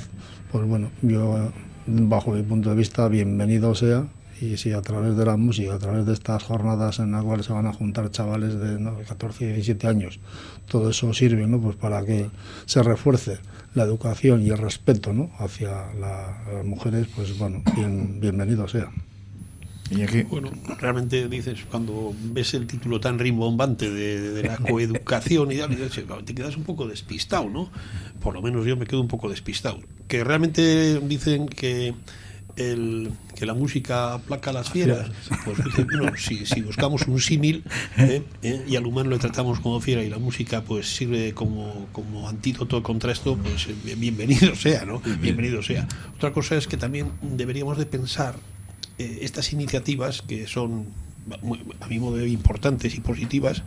[0.50, 1.50] pues bueno, yo
[1.86, 4.06] bajo mi punto de vista bienvenido sea
[4.40, 7.46] y si a través de la música, a través de estas jornadas en las cuales
[7.46, 10.20] se van a juntar chavales de 14 y 17 años,
[10.68, 11.60] todo eso sirve ¿no?
[11.60, 12.30] pues para que
[12.66, 13.38] se refuerce
[13.74, 15.30] la educación y el respeto ¿no?
[15.38, 17.62] hacia las mujeres, pues bueno,
[18.20, 18.90] bienvenido sea.
[20.28, 25.58] Bueno, realmente dices, cuando ves el título tan rimbombante de, la coeducación y
[26.24, 27.70] te quedas un poco despistado, ¿no?
[28.20, 29.78] Por lo menos yo me quedo un poco despistado.
[30.08, 31.94] Que realmente dicen que
[32.56, 35.10] el, que la música aplaca a las fieras.
[35.44, 37.64] Pues bueno, si, si, buscamos un símil
[37.98, 38.22] ¿eh?
[38.42, 38.64] ¿Eh?
[38.66, 42.82] y al humano le tratamos como fiera y la música pues sirve como, como antídoto
[42.82, 45.00] contra esto, pues bienvenido sea, ¿no?
[45.20, 45.86] Bienvenido sea.
[46.16, 48.36] Otra cosa es que también deberíamos de pensar
[48.98, 50.86] eh, estas iniciativas que son
[51.80, 53.62] a mi modo de importantes y positivas,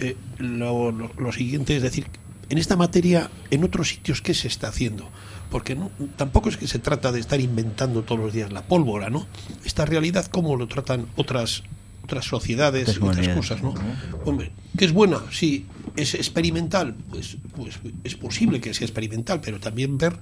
[0.00, 2.06] eh, lo, siguiente es decir,
[2.48, 5.08] en esta materia, en otros sitios, ¿qué se está haciendo?
[5.54, 9.08] Porque no, tampoco es que se trata de estar inventando todos los días la pólvora,
[9.08, 9.24] ¿no?
[9.64, 11.62] Esta realidad, ¿cómo lo tratan otras
[12.02, 13.72] otras sociedades y otras cosas, ¿no?
[14.24, 19.60] Hombre, que es buena, sí, es experimental, pues, pues es posible que sea experimental, pero
[19.60, 20.18] también ver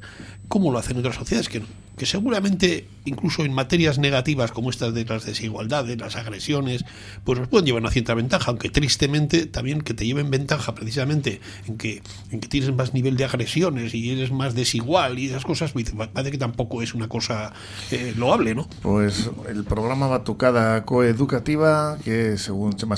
[0.49, 1.63] cómo lo hacen otras sociedades, que,
[1.97, 6.85] que seguramente incluso en materias negativas como estas de las desigualdades, las agresiones,
[7.25, 11.41] pues nos pueden llevar una cierta ventaja, aunque tristemente también que te lleven ventaja precisamente
[11.67, 15.45] en que, en que tienes más nivel de agresiones y eres más desigual y esas
[15.45, 17.53] cosas, pues, parece que tampoco es una cosa
[17.91, 18.69] eh, loable, ¿no?
[18.83, 22.97] Pues el programa Batucada Coeducativa, que según Chema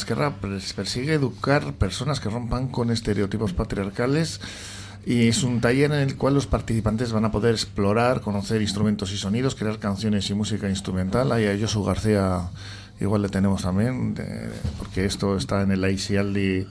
[0.76, 4.40] persigue educar personas que rompan con estereotipos patriarcales
[5.06, 9.12] y es un taller en el cual los participantes van a poder explorar, conocer instrumentos
[9.12, 11.30] y sonidos, crear canciones y música instrumental.
[11.32, 12.48] Ahí a Josu García
[13.00, 14.14] igual le tenemos también,
[14.78, 16.66] porque esto está en el Aisialdi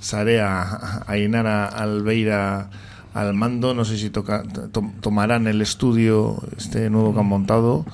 [0.00, 2.70] Sarea, Ainara Albeira
[3.14, 3.74] al mando.
[3.74, 4.42] No sé si toca,
[5.00, 7.86] tomarán el estudio este nuevo que han montado.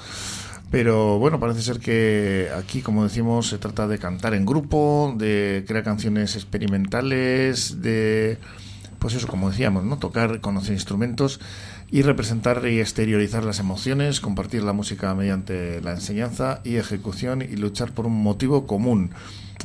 [0.71, 5.65] Pero bueno, parece ser que aquí, como decimos, se trata de cantar en grupo, de
[5.69, 8.39] crear canciones experimentales, de,
[9.05, 9.99] pues eso, como decíamos, ¿no?
[9.99, 11.39] Tocar, conocer instrumentos
[11.91, 17.55] y representar y exteriorizar las emociones, compartir la música mediante la enseñanza y ejecución y
[17.57, 19.11] luchar por un motivo común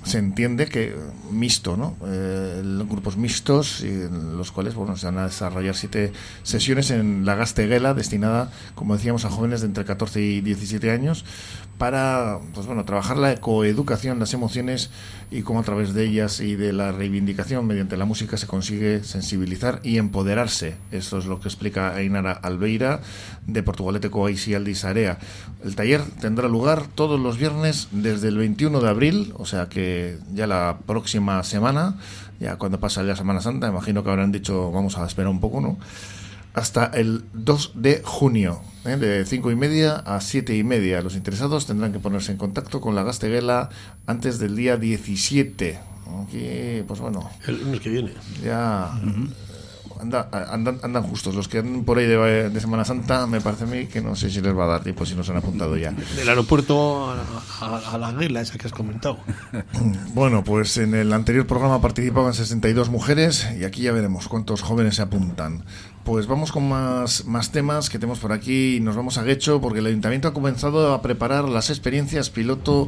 [0.04, 0.96] se entiende que
[1.32, 1.96] mixto, ¿no?
[2.06, 6.12] Eh, grupos mixtos, en los cuales bueno, se van a desarrollar siete
[6.44, 11.26] sesiones en la Gasteguela, destinada, como decíamos, a jóvenes de entre 14 y 17 años,
[11.78, 14.90] para pues bueno, trabajar la coeducación, las emociones
[15.32, 19.04] y cómo a través de ellas y de la reivindicación mediante la música se consigue
[19.04, 20.76] sensibilizar y empoderarse.
[20.92, 23.02] Esto es lo que explica Ainara Albeira
[23.48, 25.20] de Portugalete Coaisi Aldisarea.
[25.64, 29.89] El taller tendrá lugar todos los viernes desde el 21 de abril, o sea que
[30.34, 31.96] ya la próxima semana,
[32.40, 35.62] ya cuando pasa la Semana Santa, imagino que habrán dicho vamos a esperar un poco,
[35.62, 35.78] ¿no?
[36.54, 38.98] hasta el 2 de junio, ¿eh?
[38.98, 41.02] de 5 y media a 7 y media.
[41.02, 43.70] Los interesados tendrán que ponerse en contacto con la Gasteguela
[44.06, 45.80] antes del día 17.
[46.24, 47.30] Aquí, pues bueno.
[47.48, 48.12] El lunes que viene.
[48.44, 48.92] Ya.
[50.00, 51.36] Anda- andan, andan justos.
[51.36, 54.16] Los que andan por ahí de, de Semana Santa, me parece a mí que no
[54.16, 55.92] sé si les va a dar tiempo si no se han apuntado ya.
[55.92, 57.16] Del aeropuerto a,
[57.62, 59.18] a- a la guela esa que has comentado.
[60.14, 64.96] Bueno, pues en el anterior programa participaban 62 mujeres y aquí ya veremos cuántos jóvenes
[64.96, 65.64] se apuntan.
[66.04, 69.62] Pues vamos con más, más temas que tenemos por aquí y nos vamos a Guecho
[69.62, 72.88] porque el ayuntamiento ha comenzado a preparar las experiencias piloto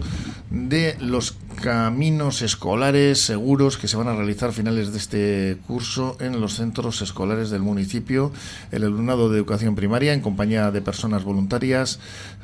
[0.49, 6.17] de los caminos escolares seguros que se van a realizar a finales de este curso
[6.19, 8.31] en los centros escolares del municipio.
[8.71, 11.99] El alumnado de educación primaria en compañía de personas voluntarias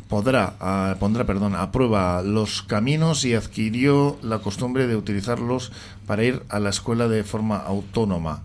[0.09, 5.71] podrá ah, pondrá perdón a prueba los caminos y adquirió la costumbre de utilizarlos
[6.05, 8.43] para ir a la escuela de forma autónoma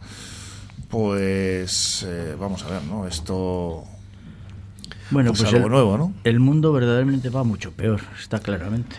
[0.92, 3.82] pues eh, vamos a ver no esto
[5.10, 6.12] Bueno, Pues pues, algo el, nuevo, ¿no?
[6.22, 8.96] el mundo verdaderamente va mucho peor, está claramente.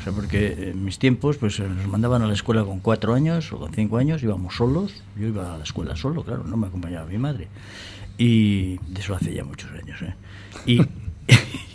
[0.00, 3.14] O sea, porque en mis tiempos pues eh, nos mandaban a la escuela con cuatro
[3.14, 6.56] años o con cinco años, íbamos solos, yo iba a la escuela solo, claro, no
[6.56, 7.46] me acompañaba mi madre.
[8.18, 10.02] Y de eso hace ya muchos años.
[10.02, 10.14] ¿eh?
[10.66, 10.80] Y,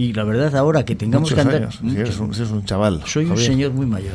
[0.00, 1.62] y la verdad ahora que tengamos muchos que andar...
[1.62, 4.14] años si eres un, si eres un chaval Soy un señor muy mayor.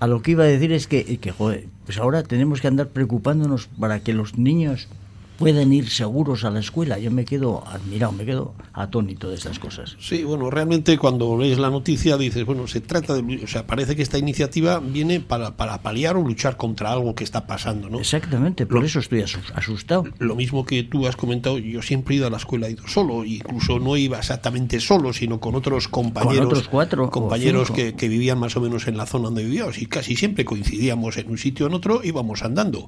[0.00, 2.88] A lo que iba a decir es que, que, joder, pues ahora tenemos que andar
[2.88, 4.88] preocupándonos para que los niños
[5.38, 6.98] puedan ir seguros a la escuela.
[6.98, 9.96] Yo me quedo admirado, me quedo atónito de estas cosas.
[9.98, 13.42] Sí, bueno, realmente cuando lees la noticia dices, bueno, se trata de...
[13.42, 17.24] O sea, parece que esta iniciativa viene para, para paliar o luchar contra algo que
[17.24, 17.98] está pasando, ¿no?
[17.98, 20.04] Exactamente, por Lo- eso estoy asus- asustado.
[20.18, 22.86] Lo mismo que tú has comentado, yo siempre he ido a la escuela, he ido
[22.86, 28.08] solo, incluso no iba exactamente solo, sino con otros compañeros, otros cuatro compañeros que, que
[28.08, 31.38] vivían más o menos en la zona donde vivíamos y casi siempre coincidíamos en un
[31.38, 32.86] sitio o en otro, íbamos andando.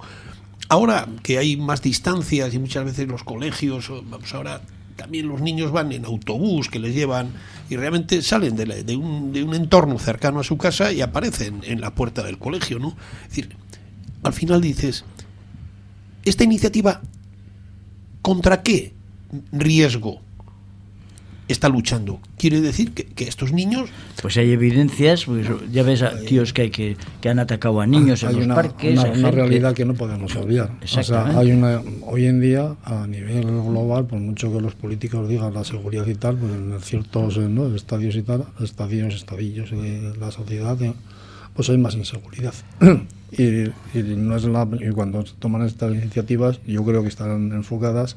[0.68, 4.62] Ahora que hay más distancias y muchas veces los colegios, vamos ahora
[4.96, 7.32] también los niños van en autobús que les llevan
[7.68, 11.60] y realmente salen de, de un, de un entorno cercano a su casa y aparecen
[11.64, 12.96] en la puerta del colegio, ¿no?
[13.22, 13.56] Es decir,
[14.22, 15.04] al final dices,
[16.24, 17.02] esta iniciativa
[18.24, 18.94] ¿Contra qué
[19.52, 20.22] riesgo
[21.48, 22.20] está luchando?
[22.38, 23.90] Quiere decir que, que estos niños
[24.22, 27.86] Pues hay evidencias, pues ya ves a tíos que, hay que, que han atacado a
[27.86, 28.98] niños en hay los una, parques.
[28.98, 30.70] una- una realidad que no podemos obviar.
[30.82, 31.40] O sea, Exactamente.
[31.40, 35.64] hay una, hoy en día, a nivel global, por mucho que los políticos digan la
[35.64, 37.74] seguridad y tal, pues en ciertos eh, ¿no?
[37.74, 40.94] estadios y tal, estadios, estadillos de la sociedad, eh,
[41.54, 42.54] pues hay más inseguridad.
[43.32, 43.42] y,
[43.98, 48.16] y no es la, y cuando se toman estas iniciativas, yo creo que estarán enfocadas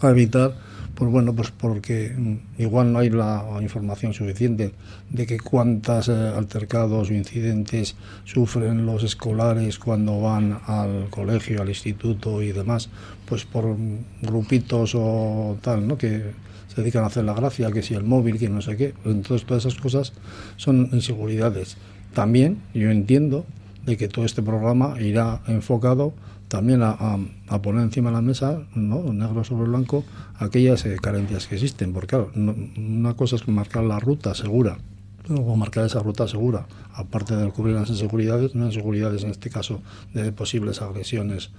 [0.00, 0.54] a evitar
[1.00, 4.72] pues bueno pues porque mm, igual no hay la información suficiente
[5.08, 12.42] de que cuántos altercados o incidentes sufren los escolares cuando van al colegio al instituto
[12.42, 12.90] y demás
[13.24, 16.32] pues por mm, grupitos o tal no que
[16.68, 18.92] se dedican a hacer la gracia que si el móvil que no sé qué.
[19.06, 20.12] Entonces todas esas cosas
[20.56, 21.78] son inseguridades.
[22.12, 23.46] También yo entiendo
[23.86, 26.12] de que todo este programa irá enfocado
[26.48, 27.18] también a-
[27.50, 29.12] a poner encima de la mesa, ¿no?
[29.12, 30.04] negro sobre blanco,
[30.38, 31.92] aquellas eh, carencias que existen.
[31.92, 34.78] Porque claro, una cosa es marcar la ruta segura,
[35.26, 39.82] luego marcar esa ruta segura, aparte de cubrir las inseguridades, no inseguridades en este caso
[40.14, 41.50] de posibles agresiones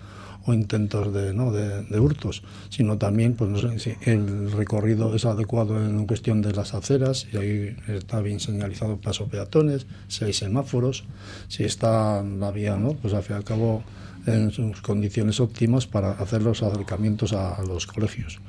[0.45, 1.51] o intentos de, ¿no?
[1.51, 6.53] de hurtos, sino también pues, no sé, si el recorrido es adecuado en cuestión de
[6.53, 11.03] las aceras, y ahí está bien señalizado paso peatones, si hay semáforos,
[11.49, 12.93] si está la vía, ¿no?
[12.93, 13.83] pues al fin y al cabo
[14.25, 18.39] en sus condiciones óptimas para hacer los acercamientos a, los colegios.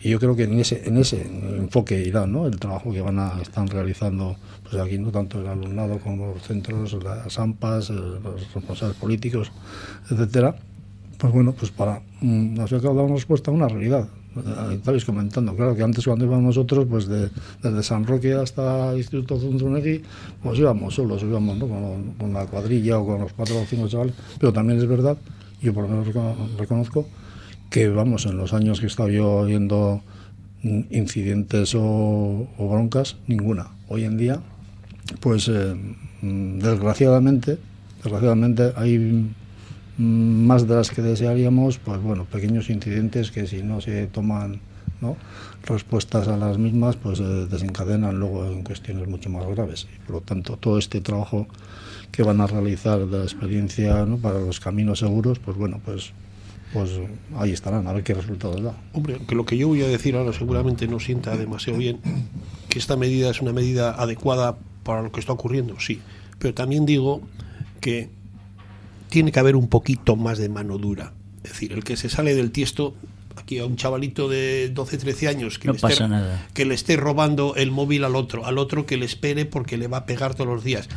[0.00, 2.46] Y yo creo que en ese, en ese enfoque irá ¿no?
[2.46, 6.42] el trabajo que van a están realizando pues aquí no tanto el alumnado como los
[6.42, 9.52] centros, las AMPAs, eh, los responsables políticos,
[10.10, 10.56] etcétera.
[11.18, 14.08] Pues bueno, pues para mm, dar una respuesta a una realidad.
[14.36, 17.30] Eh, Estabais comentando, claro que antes cuando íbamos nosotros, pues de,
[17.62, 20.02] desde San Roque hasta Instituto Zunzunegui,
[20.42, 21.66] pues íbamos solos, íbamos ¿no?
[21.68, 25.16] con, con la cuadrilla o con los cuatro o cinco chavales, pero también es verdad,
[25.60, 27.08] yo por lo menos reco- reconozco,
[27.70, 30.00] que vamos, en los años que he estado yo viendo
[30.62, 33.68] incidentes o, broncas, ninguna.
[33.88, 34.40] Hoy en día,
[35.20, 35.74] pues eh,
[36.22, 37.58] desgraciadamente,
[38.02, 39.30] desgraciadamente hay
[39.98, 44.60] más de las que desearíamos, pues bueno, pequeños incidentes que si no se toman
[45.00, 45.16] ¿no?
[45.64, 49.86] respuestas a las mismas, pues eh, desencadenan luego en cuestiones mucho más graves.
[50.06, 51.46] Por lo tanto, todo este trabajo
[52.12, 54.18] que van a realizar de la experiencia ¿no?
[54.18, 56.12] para los caminos seguros, pues bueno, pues
[56.72, 56.90] pues
[57.36, 58.74] ahí estarán, a ver qué resultados da.
[58.92, 61.98] Hombre, aunque lo que yo voy a decir ahora seguramente no sienta demasiado bien,
[62.68, 66.00] que esta medida es una medida adecuada para lo que está ocurriendo, sí.
[66.38, 67.22] Pero también digo
[67.80, 68.08] que
[69.10, 71.12] tiene que haber un poquito más de mano dura.
[71.42, 72.94] Es decir, el que se sale del tiesto,
[73.36, 76.04] aquí a un chavalito de 12, 13 años que, No le, esté,
[76.54, 79.88] que le esté robando el móvil al otro, al otro que le espere porque le
[79.88, 80.88] va a pegar todos los días.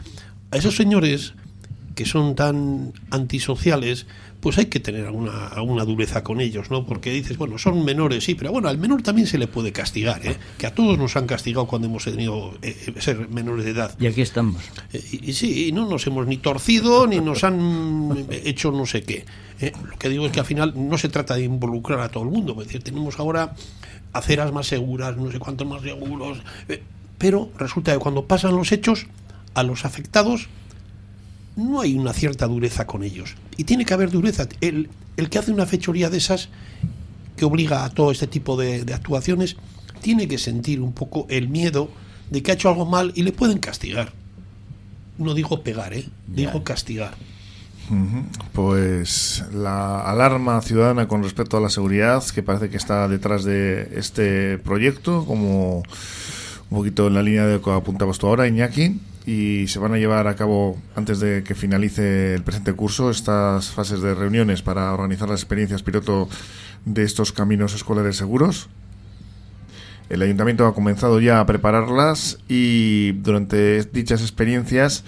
[0.51, 1.33] A esos señores
[1.95, 4.07] que son tan antisociales,
[4.39, 6.85] pues hay que tener alguna, alguna dureza con ellos, ¿no?
[6.85, 10.25] Porque dices, bueno, son menores, sí, pero bueno, al menor también se le puede castigar,
[10.25, 10.35] ¿eh?
[10.57, 13.95] Que a todos nos han castigado cuando hemos tenido eh, ser menores de edad.
[13.99, 14.61] Y aquí estamos.
[14.91, 18.85] Eh, y, y sí, y no nos hemos ni torcido ni nos han hecho no
[18.85, 19.25] sé qué.
[19.61, 19.71] ¿eh?
[19.89, 22.29] Lo que digo es que al final no se trata de involucrar a todo el
[22.29, 23.55] mundo, es decir, tenemos ahora
[24.11, 26.39] aceras más seguras, no sé cuántos más seguros,
[27.17, 29.07] pero resulta que cuando pasan los hechos,
[29.53, 30.49] a los afectados
[31.55, 33.35] no hay una cierta dureza con ellos.
[33.57, 34.47] Y tiene que haber dureza.
[34.61, 36.49] El, el que hace una fechoría de esas,
[37.37, 39.57] que obliga a todo este tipo de, de actuaciones,
[40.01, 41.89] tiene que sentir un poco el miedo
[42.29, 44.11] de que ha hecho algo mal y le pueden castigar.
[45.17, 46.05] No digo pegar, ¿eh?
[46.27, 47.15] digo castigar.
[48.53, 53.91] Pues la alarma ciudadana con respecto a la seguridad que parece que está detrás de
[53.95, 58.99] este proyecto, como un poquito en la línea de lo que apuntabas tú ahora, Iñaki,
[59.25, 63.69] y se van a llevar a cabo antes de que finalice el presente curso estas
[63.69, 66.27] fases de reuniones para organizar las experiencias piloto
[66.85, 68.69] de estos caminos escolares seguros.
[70.09, 75.05] El ayuntamiento ha comenzado ya a prepararlas y durante dichas experiencias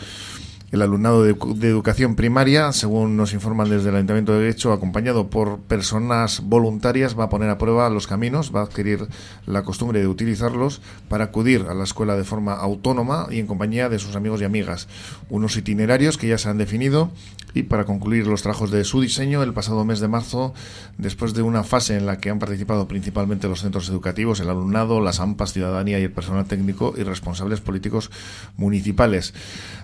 [0.75, 1.31] el alumnado de,
[1.69, 7.25] educación primaria, según nos informan desde el Ayuntamiento de Derecho, acompañado por personas voluntarias, va
[7.25, 9.07] a poner a prueba los caminos, va a adquirir
[9.45, 13.87] la costumbre de utilizarlos para acudir a la escuela de forma autónoma y en compañía
[13.87, 14.89] de sus amigos y amigas.
[15.29, 17.09] Unos itinerarios que ya se han definido
[17.55, 20.53] y para concluir los trabajos de su diseño el pasado mes de marzo,
[20.97, 24.99] después de una fase en la que han participado principalmente los centros educativos, el alumnado,
[24.99, 28.11] las AMPAs, ciudadanía y el personal técnico y responsables políticos
[28.57, 29.33] municipales.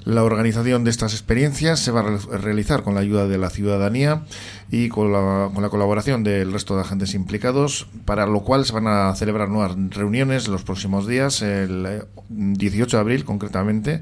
[0.04, 4.24] La organización de estas experiencias se va a realizar con la ayuda de la ciudadanía
[4.70, 8.74] y con la, con la, colaboración del resto de agentes implicados, para lo cual se
[8.74, 14.02] van a celebrar nuevas reuniones los próximos días, el 18 de abril concretamente,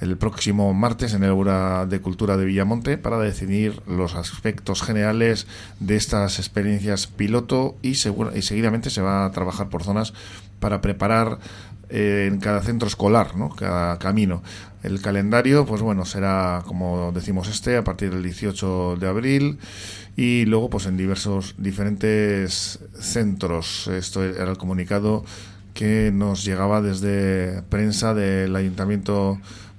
[0.00, 5.46] el próximo martes en el Aula de Cultura de Villamonte, para decidir los aspectos generales
[5.80, 10.14] de estas experiencias piloto y, segura, y seguidamente se va a trabajar por zonas
[10.60, 11.38] para preparar
[11.90, 13.48] eh, en cada centro escolar, ¿no?
[13.48, 14.42] cada camino.
[14.82, 19.58] El calendario, pues bueno, será como decimos este, a partir del 18 de abril
[20.16, 23.88] y luego pues en diversos diferentes centros.
[23.88, 25.24] Esto era el comunicado
[25.74, 29.38] que nos llegaba desde prensa del Ayuntamiento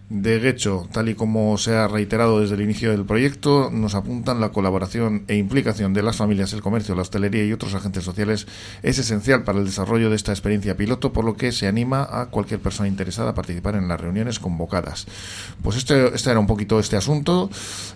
[0.10, 4.42] de Guecho, tal y como se ha reiterado desde el inicio del proyecto, nos apuntan
[4.42, 8.48] la colaboración e implicación de las familias, el comercio, la hostelería y otros agentes sociales
[8.82, 12.26] es esencial para el desarrollo de esta experiencia piloto, por lo que se anima a
[12.26, 15.06] cualquier persona interesada a participar en las reuniones convocadas.
[15.62, 17.52] Pues este, este era un poquito este asunto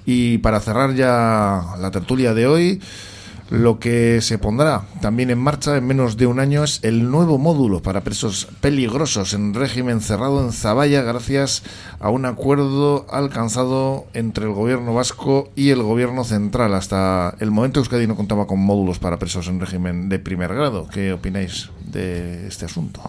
[0.06, 2.82] y para cerrar ya la tertulia de hoy,
[3.54, 7.38] lo que se pondrá también en marcha en menos de un año es el nuevo
[7.38, 11.62] módulo para presos peligrosos en régimen cerrado en Zaballa gracias
[12.00, 16.74] a un acuerdo alcanzado entre el gobierno vasco y el gobierno central.
[16.74, 20.88] Hasta el momento Euskadi no contaba con módulos para presos en régimen de primer grado.
[20.92, 23.02] ¿Qué opináis de este asunto?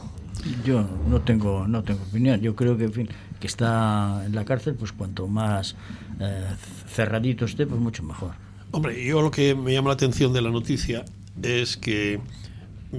[0.62, 2.38] Yo no tengo no tengo opinión.
[2.42, 3.08] Yo creo que en fin
[3.40, 5.74] que está en la cárcel, pues cuanto más
[6.20, 6.44] eh,
[6.86, 8.43] cerradito esté, pues mucho mejor.
[8.74, 11.04] Hombre, yo lo que me llama la atención de la noticia
[11.40, 12.18] es que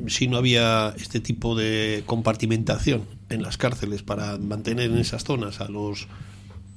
[0.07, 5.59] si no había este tipo de compartimentación en las cárceles para mantener en esas zonas
[5.59, 6.07] a los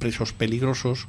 [0.00, 1.06] presos peligrosos,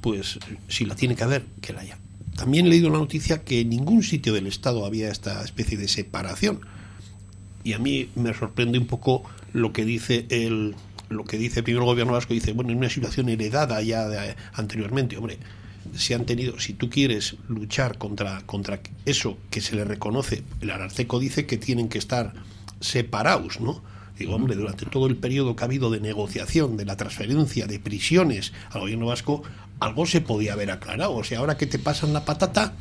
[0.00, 1.98] pues si la tiene que haber, que la haya.
[2.36, 5.88] También he leído la noticia que en ningún sitio del Estado había esta especie de
[5.88, 6.60] separación.
[7.64, 10.74] Y a mí me sorprende un poco lo que dice el
[11.10, 14.34] lo que dice primero el gobierno vasco dice, bueno, en una situación heredada ya de,
[14.54, 15.36] anteriormente, hombre,
[15.96, 20.70] si han tenido, si tú quieres luchar contra, contra eso que se le reconoce, el
[20.70, 22.32] Ararteco dice que tienen que estar
[22.80, 23.82] separados, ¿no?
[24.18, 27.80] Digo, hombre, durante todo el periodo que ha habido de negociación, de la transferencia de
[27.80, 29.42] prisiones al gobierno vasco,
[29.80, 31.14] algo se podía haber aclarado.
[31.14, 32.74] O sea, ahora que te pasan la patata,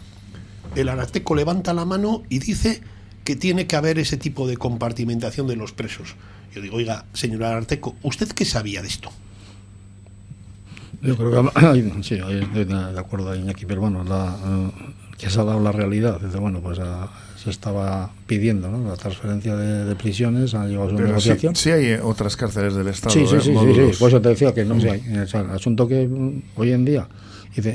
[0.76, 2.82] el Ararteco levanta la mano y dice
[3.24, 6.16] que tiene que haber ese tipo de compartimentación de los presos.
[6.54, 9.12] Yo digo, oiga, señor Ararteco, ¿usted qué sabía de esto?
[11.02, 15.44] Yo creo que sí, estoy de acuerdo Iñaki, pero bueno, la, uh, que se ha
[15.44, 16.20] dado la realidad.
[16.20, 18.88] Dice, bueno, pues uh, se estaba pidiendo ¿no?
[18.88, 21.56] la transferencia de, de, prisiones, ha llegado a su pero negociación.
[21.56, 23.14] Sí, sí, hay otras cárceles del Estado.
[23.14, 23.42] Sí, sí, ¿eh?
[23.42, 25.18] sí, sí, sí, por eso te decía que no, sí hay.
[25.18, 26.08] O sea, el asunto que
[26.56, 27.08] hoy en día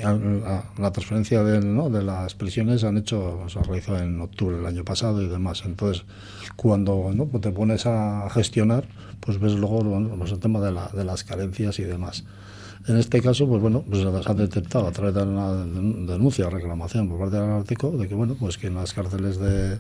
[0.05, 1.91] a, a, la transferencia de, ¿no?
[1.91, 5.62] de las prisiones han hecho, se ha realizado en octubre del año pasado y demás.
[5.66, 6.05] Entonces,
[6.57, 7.27] cuando ¿no?
[7.27, 8.89] pues te pones a gestionar,
[9.20, 12.24] pues ves luego bueno, pues el tema de, la, de las carencias y demás.
[12.89, 17.09] En este caso, pues bueno, pues se ha detectado a través de una denuncia, reclamación
[17.09, 19.78] por parte del Ártico, de que bueno, pues que en las cárceles de,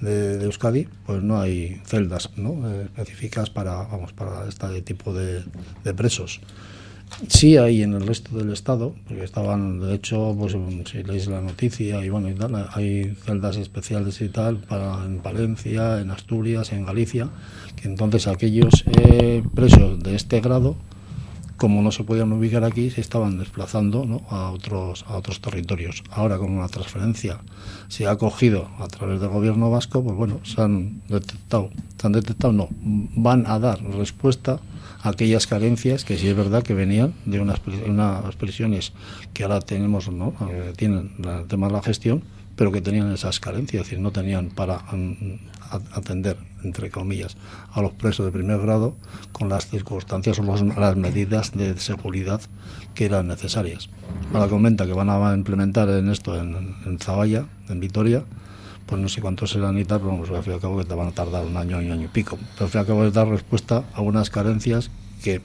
[0.00, 2.70] de, de Euskadi, pues no hay celdas ¿no?
[2.70, 5.42] Eh, específicas para, vamos, para este tipo de,
[5.84, 6.40] de presos.
[7.28, 10.56] Sí hay en el resto del estado, porque estaban, de hecho, pues
[10.90, 15.22] si leéis la noticia y bueno, y tal, hay celdas especiales y tal para en
[15.22, 17.28] Valencia, en Asturias, en Galicia,
[17.76, 20.76] que entonces aquellos eh, presos de este grado,
[21.64, 26.04] como no se podían ubicar aquí, se estaban desplazando a otros a otros territorios.
[26.10, 27.40] Ahora con una transferencia
[27.88, 32.12] se ha cogido a través del gobierno vasco, pues bueno, se han detectado, se han
[32.12, 32.68] detectado, no,
[33.16, 34.60] van a dar respuesta
[35.02, 38.92] aquellas carencias que sí es verdad que venían de unas, unas prisiones
[39.32, 40.34] que ahora tenemos, ¿no?
[40.76, 42.24] Tienen el tema de la gestión,
[42.56, 45.38] pero que tenían esas carencias, es decir, no tenían para mm,
[45.92, 47.36] atender, entre comillas,
[47.72, 48.94] a los presos de primer grado
[49.32, 52.40] con las circunstancias o las medidas de seguridad
[52.94, 53.88] que eran necesarias.
[54.32, 58.24] Ahora comenta que van a implementar en esto en, en Zavalla, en Vitoria,
[58.86, 60.84] pues no sé cuántos serán y tal, pero pues, al fin y al cabo que
[60.84, 62.38] te van a tardar un año, un año y pico.
[62.54, 64.90] Pero al fin y al cabo es dar respuesta a unas carencias
[65.22, 65.40] que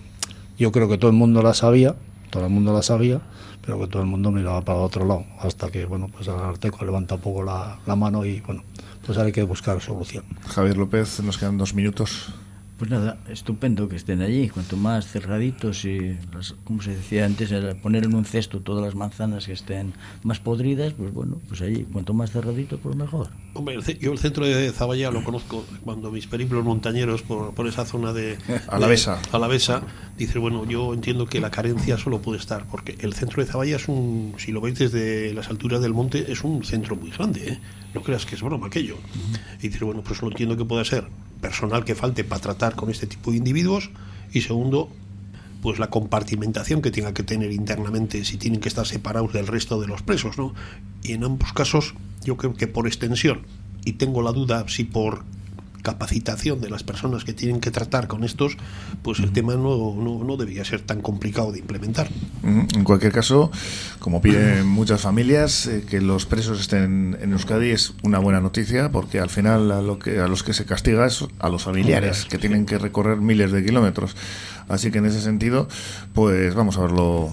[0.58, 1.96] yo creo que todo el mundo las sabía,
[2.30, 3.22] todo el mundo las sabía,
[3.62, 6.86] pero que todo el mundo miraba para otro lado, hasta que, bueno, pues el Arteco
[6.86, 8.64] levanta un poco la, la mano y, bueno,
[9.06, 10.24] pues hay que buscar solución.
[10.48, 12.34] Javier López, nos quedan dos minutos.
[12.80, 16.18] Pues nada, estupendo que estén allí, cuanto más cerraditos y,
[16.64, 17.52] como se decía antes,
[17.84, 19.92] poner en un cesto todas las manzanas que estén
[20.24, 23.32] más podridas, pues bueno, pues allí, cuanto más cerradito, pues mejor.
[23.54, 27.84] Hombre, yo el centro de Zaballa lo conozco cuando mis periplos montañeros por, por esa
[27.84, 28.38] zona de
[28.70, 29.22] Alavesa.
[29.34, 29.84] Alavesa,
[30.18, 33.76] dice, bueno, yo entiendo que la carencia solo puede estar, porque el centro de Zaballa
[33.76, 37.46] es un, si lo veis desde las alturas del monte, es un centro muy grande,
[37.46, 37.60] ¿eh?
[37.94, 38.96] no creas que es broma aquello.
[39.62, 41.04] Y dice, bueno, pues lo entiendo que puede ser
[41.42, 43.90] personal que falte para tratar con este tipo de individuos
[44.32, 44.90] y segundo,
[45.62, 49.80] pues la compartimentación que tenga que tener internamente si tienen que estar separados del resto
[49.82, 50.54] de los presos, ¿no?
[51.04, 53.42] Y en ambos casos, yo creo que por extensión,
[53.86, 55.24] y tengo la duda si por
[55.82, 58.58] capacitación de las personas que tienen que tratar con estos,
[59.02, 62.10] pues el tema no, no, no debía ser tan complicado de implementar.
[62.44, 63.52] En cualquier caso,
[64.00, 68.92] como piden muchas familias, eh, que los presos estén en Euskadi es una buena noticia,
[68.92, 72.26] porque al final a, lo que, a los que se castiga es a los familiares,
[72.26, 74.16] que tienen que recorrer miles de kilómetros.
[74.68, 75.68] Así que en ese sentido,
[76.14, 77.32] pues vamos a verlo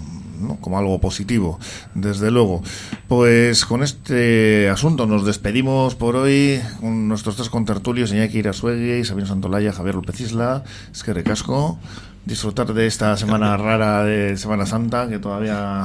[0.61, 1.59] como algo positivo,
[1.95, 2.63] desde luego.
[3.09, 9.27] Pues con este asunto nos despedimos por hoy con nuestros tres contertulios, Iñaki Irasuegui, Sabino
[9.27, 11.79] Santolaya, Javier López Isla, es que recasco.
[12.25, 15.85] Disfrutar de esta semana rara de Semana Santa, que todavía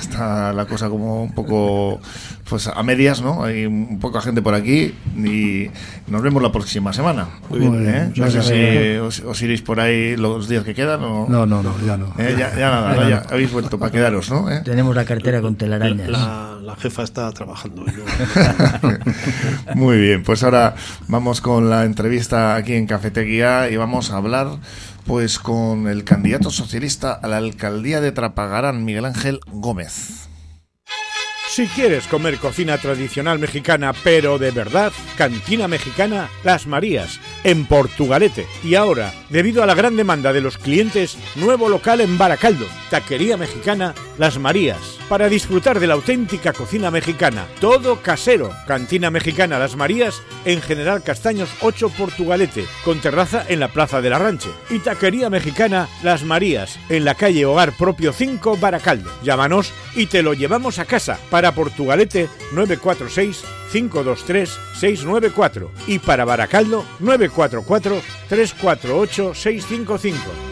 [0.00, 2.00] está la cosa como un poco
[2.48, 3.44] pues a medias, ¿no?
[3.44, 5.70] Hay un poca gente por aquí y
[6.08, 7.28] nos vemos la próxima semana.
[7.48, 7.88] Muy bien.
[7.88, 8.12] ¿Eh?
[8.16, 11.26] No sé si os, iréis por ahí los días que quedan o...
[11.28, 12.12] No, no, no, ya no.
[12.18, 12.34] ¿Eh?
[12.38, 14.50] Ya, ya, nada, ya, habéis vuelto para quedaros, ¿no?
[14.50, 14.60] ¿Eh?
[14.64, 16.08] Tenemos la cartera con telarañas.
[16.08, 17.84] La, la jefa está trabajando.
[19.74, 20.74] Muy bien, pues ahora
[21.08, 24.58] vamos con la entrevista aquí en Cafetería y vamos a hablar
[25.06, 30.28] pues con el candidato socialista a la alcaldía de Trapagarán, Miguel Ángel Gómez.
[31.54, 38.46] Si quieres comer cocina tradicional mexicana, pero de verdad, Cantina Mexicana Las Marías, en Portugalete.
[38.64, 43.36] Y ahora, debido a la gran demanda de los clientes, nuevo local en Baracaldo, Taquería
[43.36, 44.98] Mexicana Las Marías.
[45.08, 48.50] Para disfrutar de la auténtica cocina mexicana, todo casero.
[48.66, 54.10] Cantina Mexicana Las Marías, en General Castaños 8 Portugalete, con terraza en la Plaza de
[54.10, 54.50] la Ranche.
[54.70, 59.10] Y Taquería Mexicana Las Marías, en la calle Hogar Propio 5 Baracaldo.
[59.22, 61.18] Llámanos y te lo llevamos a casa.
[61.30, 70.51] Para Portugalete 946 523 694 y para Baracaldo 944 348 655.